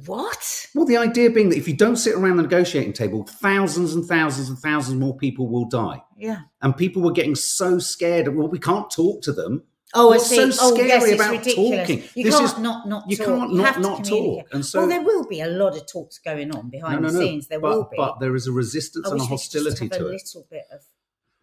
[0.07, 0.67] What?
[0.73, 4.03] Well, the idea being that if you don't sit around the negotiating table, thousands and
[4.03, 6.01] thousands and thousands more people will die.
[6.17, 6.41] Yeah.
[6.63, 8.27] And people were getting so scared.
[8.35, 9.63] Well, we can't talk to them.
[9.97, 10.51] Oh, What's I see.
[10.51, 11.79] so oh, scary yes, it's about ridiculous.
[11.87, 12.03] talking?
[12.15, 13.25] You This can't is- not not You talk.
[13.27, 14.47] can't You not have to not talk.
[14.51, 17.13] And so, well, there will be a lot of talks going on behind no, no,
[17.13, 17.47] the scenes.
[17.47, 17.97] There but, will be.
[17.97, 20.05] but there is a resistance I and a wish we could just hostility have to
[20.05, 20.11] a it.
[20.11, 20.81] little bit of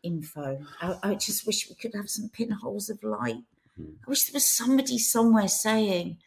[0.03, 0.59] info.
[0.81, 3.43] I, I just wish we could have some pinholes of light.
[3.77, 3.93] Hmm.
[4.07, 6.19] I wish there was somebody somewhere saying,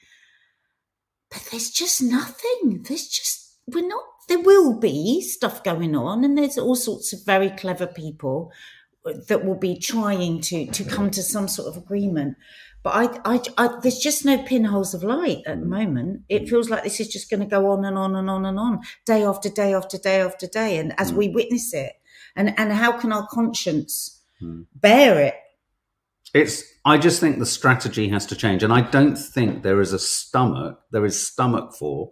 [1.30, 2.84] but there's just nothing.
[2.88, 7.23] There's just, we're not, there will be stuff going on, and there's all sorts of
[7.26, 8.51] very clever people
[9.28, 12.38] that will be trying to to come to some sort of agreement.
[12.84, 12.93] But
[13.26, 16.22] I, I, I, there's just no pinholes of light at the moment.
[16.30, 18.60] It feels like this is just going to go on and on and on and
[18.60, 20.78] on, day after day after day after day.
[20.78, 21.93] And as we witness it,
[22.36, 24.64] and and how can our conscience Hmm.
[24.76, 25.36] bear it?
[26.34, 26.64] It's.
[26.84, 29.99] I just think the strategy has to change, and I don't think there is a
[29.99, 30.80] stomach.
[30.91, 32.10] There is stomach for,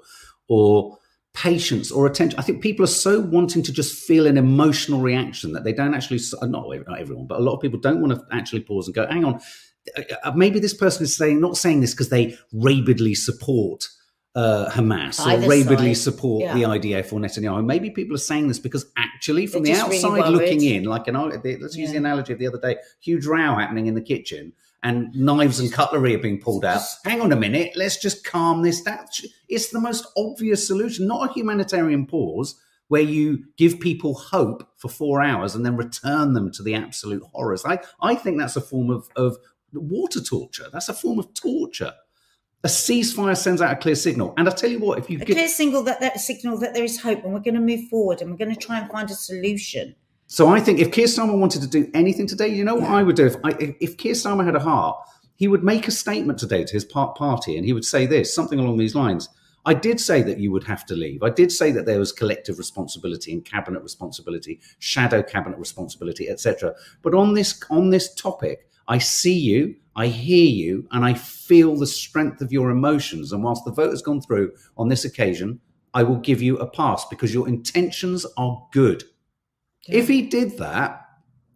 [0.48, 0.98] or
[1.34, 2.40] patience or attention.
[2.40, 5.94] I think people are so wanting to just feel an emotional reaction that they don't
[5.94, 6.20] actually.
[6.42, 9.08] Not not everyone, but a lot of people don't want to actually pause and go,
[9.08, 9.40] "Hang on,
[10.24, 13.88] uh, maybe this person is saying not saying this because they rabidly support."
[14.36, 16.56] Uh, Hamas or rabidly side, support yeah.
[16.56, 17.64] the IDF or Netanyahu.
[17.64, 20.86] Maybe people are saying this because actually, from They're the just really outside looking in,
[20.86, 21.14] like an
[21.62, 24.54] let's use the analogy of the other day, huge row happening in the kitchen,
[24.84, 26.82] and knives and cutlery are being pulled out.
[27.06, 29.06] Hang on a minute, let's just calm this down.
[29.50, 32.60] It's the most obvious solution, not a humanitarian pause
[32.90, 37.24] where you give people hope for four hours and then return them to the absolute
[37.32, 37.64] horrors.
[37.66, 39.38] I, I think that's a form of, of
[39.74, 40.68] water torture.
[40.72, 41.94] That's a form of torture.
[42.66, 44.34] A ceasefire sends out a clear signal.
[44.38, 46.84] And I tell you what, if you A clear signal that that signal that there
[46.84, 49.10] is hope, and we're going to move forward, and we're going to try and find
[49.10, 49.96] a solution.
[50.34, 53.04] So I think if Keir Starmer wanted to do anything today, you know what I
[53.04, 53.28] would do?
[53.28, 54.98] If, I, if- if Keir Starmer had a heart,
[55.36, 58.58] he would make a statement today to his party and he would say this, something
[58.58, 59.30] along these lines.
[59.64, 61.22] I did say that you would have to leave.
[61.22, 66.74] I did say that there was collective responsibility and cabinet responsibility, shadow cabinet responsibility, etc.
[67.04, 71.76] But on this on this topic, I see you, I hear you, and I feel
[71.76, 73.32] the strength of your emotions.
[73.34, 75.60] And whilst the vote has gone through on this occasion,
[75.94, 79.04] I will give you a pass because your intentions are good.
[79.88, 81.06] If he did that,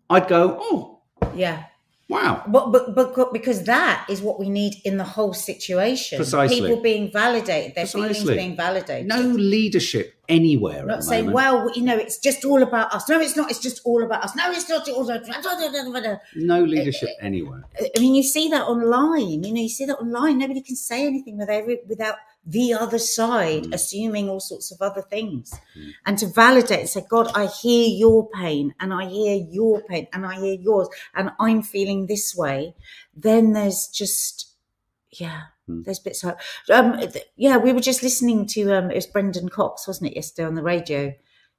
[0.10, 1.02] I'd go, oh,
[1.36, 1.64] Yeah.
[2.10, 2.44] wow.
[2.48, 6.18] But, but, but because that is what we need in the whole situation.
[6.18, 6.62] Precisely.
[6.62, 9.08] People being validated, their feelings being validated.
[9.08, 10.80] No leadership anywhere.
[10.80, 11.36] at not saying, moment.
[11.36, 13.08] well, you know, it's just all about us.
[13.10, 13.50] No, it's not.
[13.50, 14.36] It's just all about us.
[14.36, 16.20] No, it's not all about us.
[16.36, 17.64] no leadership anywhere.
[17.80, 19.44] I mean, you see that online.
[19.44, 20.38] You know, you see that online.
[20.38, 22.16] Nobody can say anything without without
[22.50, 23.74] the other side Mm.
[23.74, 25.54] assuming all sorts of other things,
[26.06, 30.08] and to validate and say, God, I hear your pain, and I hear your pain,
[30.14, 32.74] and I hear yours, and I'm feeling this way.
[33.16, 34.56] Then there's just,
[35.12, 35.42] yeah.
[35.70, 35.84] Mm.
[35.84, 36.36] There's bits of,
[36.70, 37.58] um, th- yeah.
[37.58, 40.64] We were just listening to um, it was Brendan Cox, wasn't it, yesterday on the
[40.64, 41.14] radio,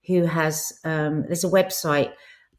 [0.07, 2.13] who has um, there's a website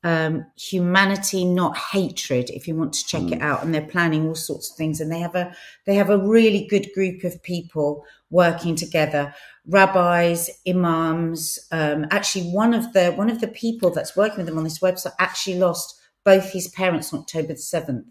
[0.04, 3.64] um, humanity not hatred if you want to check it out.
[3.64, 5.02] And they're planning all sorts of things.
[5.02, 5.54] And they have a
[5.86, 9.34] they have a really good group of people working together.
[9.68, 14.58] Rabbis imams um, actually one of the one of the people that's working with them
[14.58, 18.04] on this website actually lost both his parents on october the 7th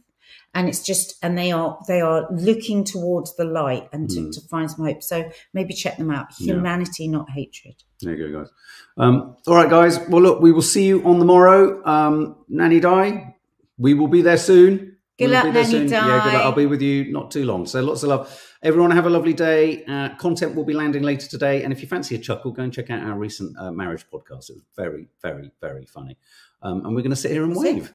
[0.55, 4.41] and it's just and they are they are looking towards the light and to, to
[4.49, 6.55] find some hope so maybe check them out Yeah.
[6.55, 8.51] humanity not hatred There you go, guys.
[8.97, 9.99] Um, all right, guys.
[10.09, 11.85] Well, look, we will see you on the morrow.
[11.85, 13.35] Um, Nanny Di,
[13.77, 14.97] we will be there soon.
[15.19, 15.89] Good We'll luck, Nanny soon.
[15.89, 16.43] Yeah, good luck.
[16.45, 17.67] I'll be with you not too long.
[17.67, 18.45] So lots of love.
[18.63, 19.85] Everyone have a lovely day.
[19.85, 21.63] Uh, content will be landing later today.
[21.65, 24.51] And if you fancy a chuckle, go and check out our recent uh, marriage podcast.
[24.51, 26.17] It was very, very, very funny.
[26.63, 27.87] Um, and we're going to sit here and wave.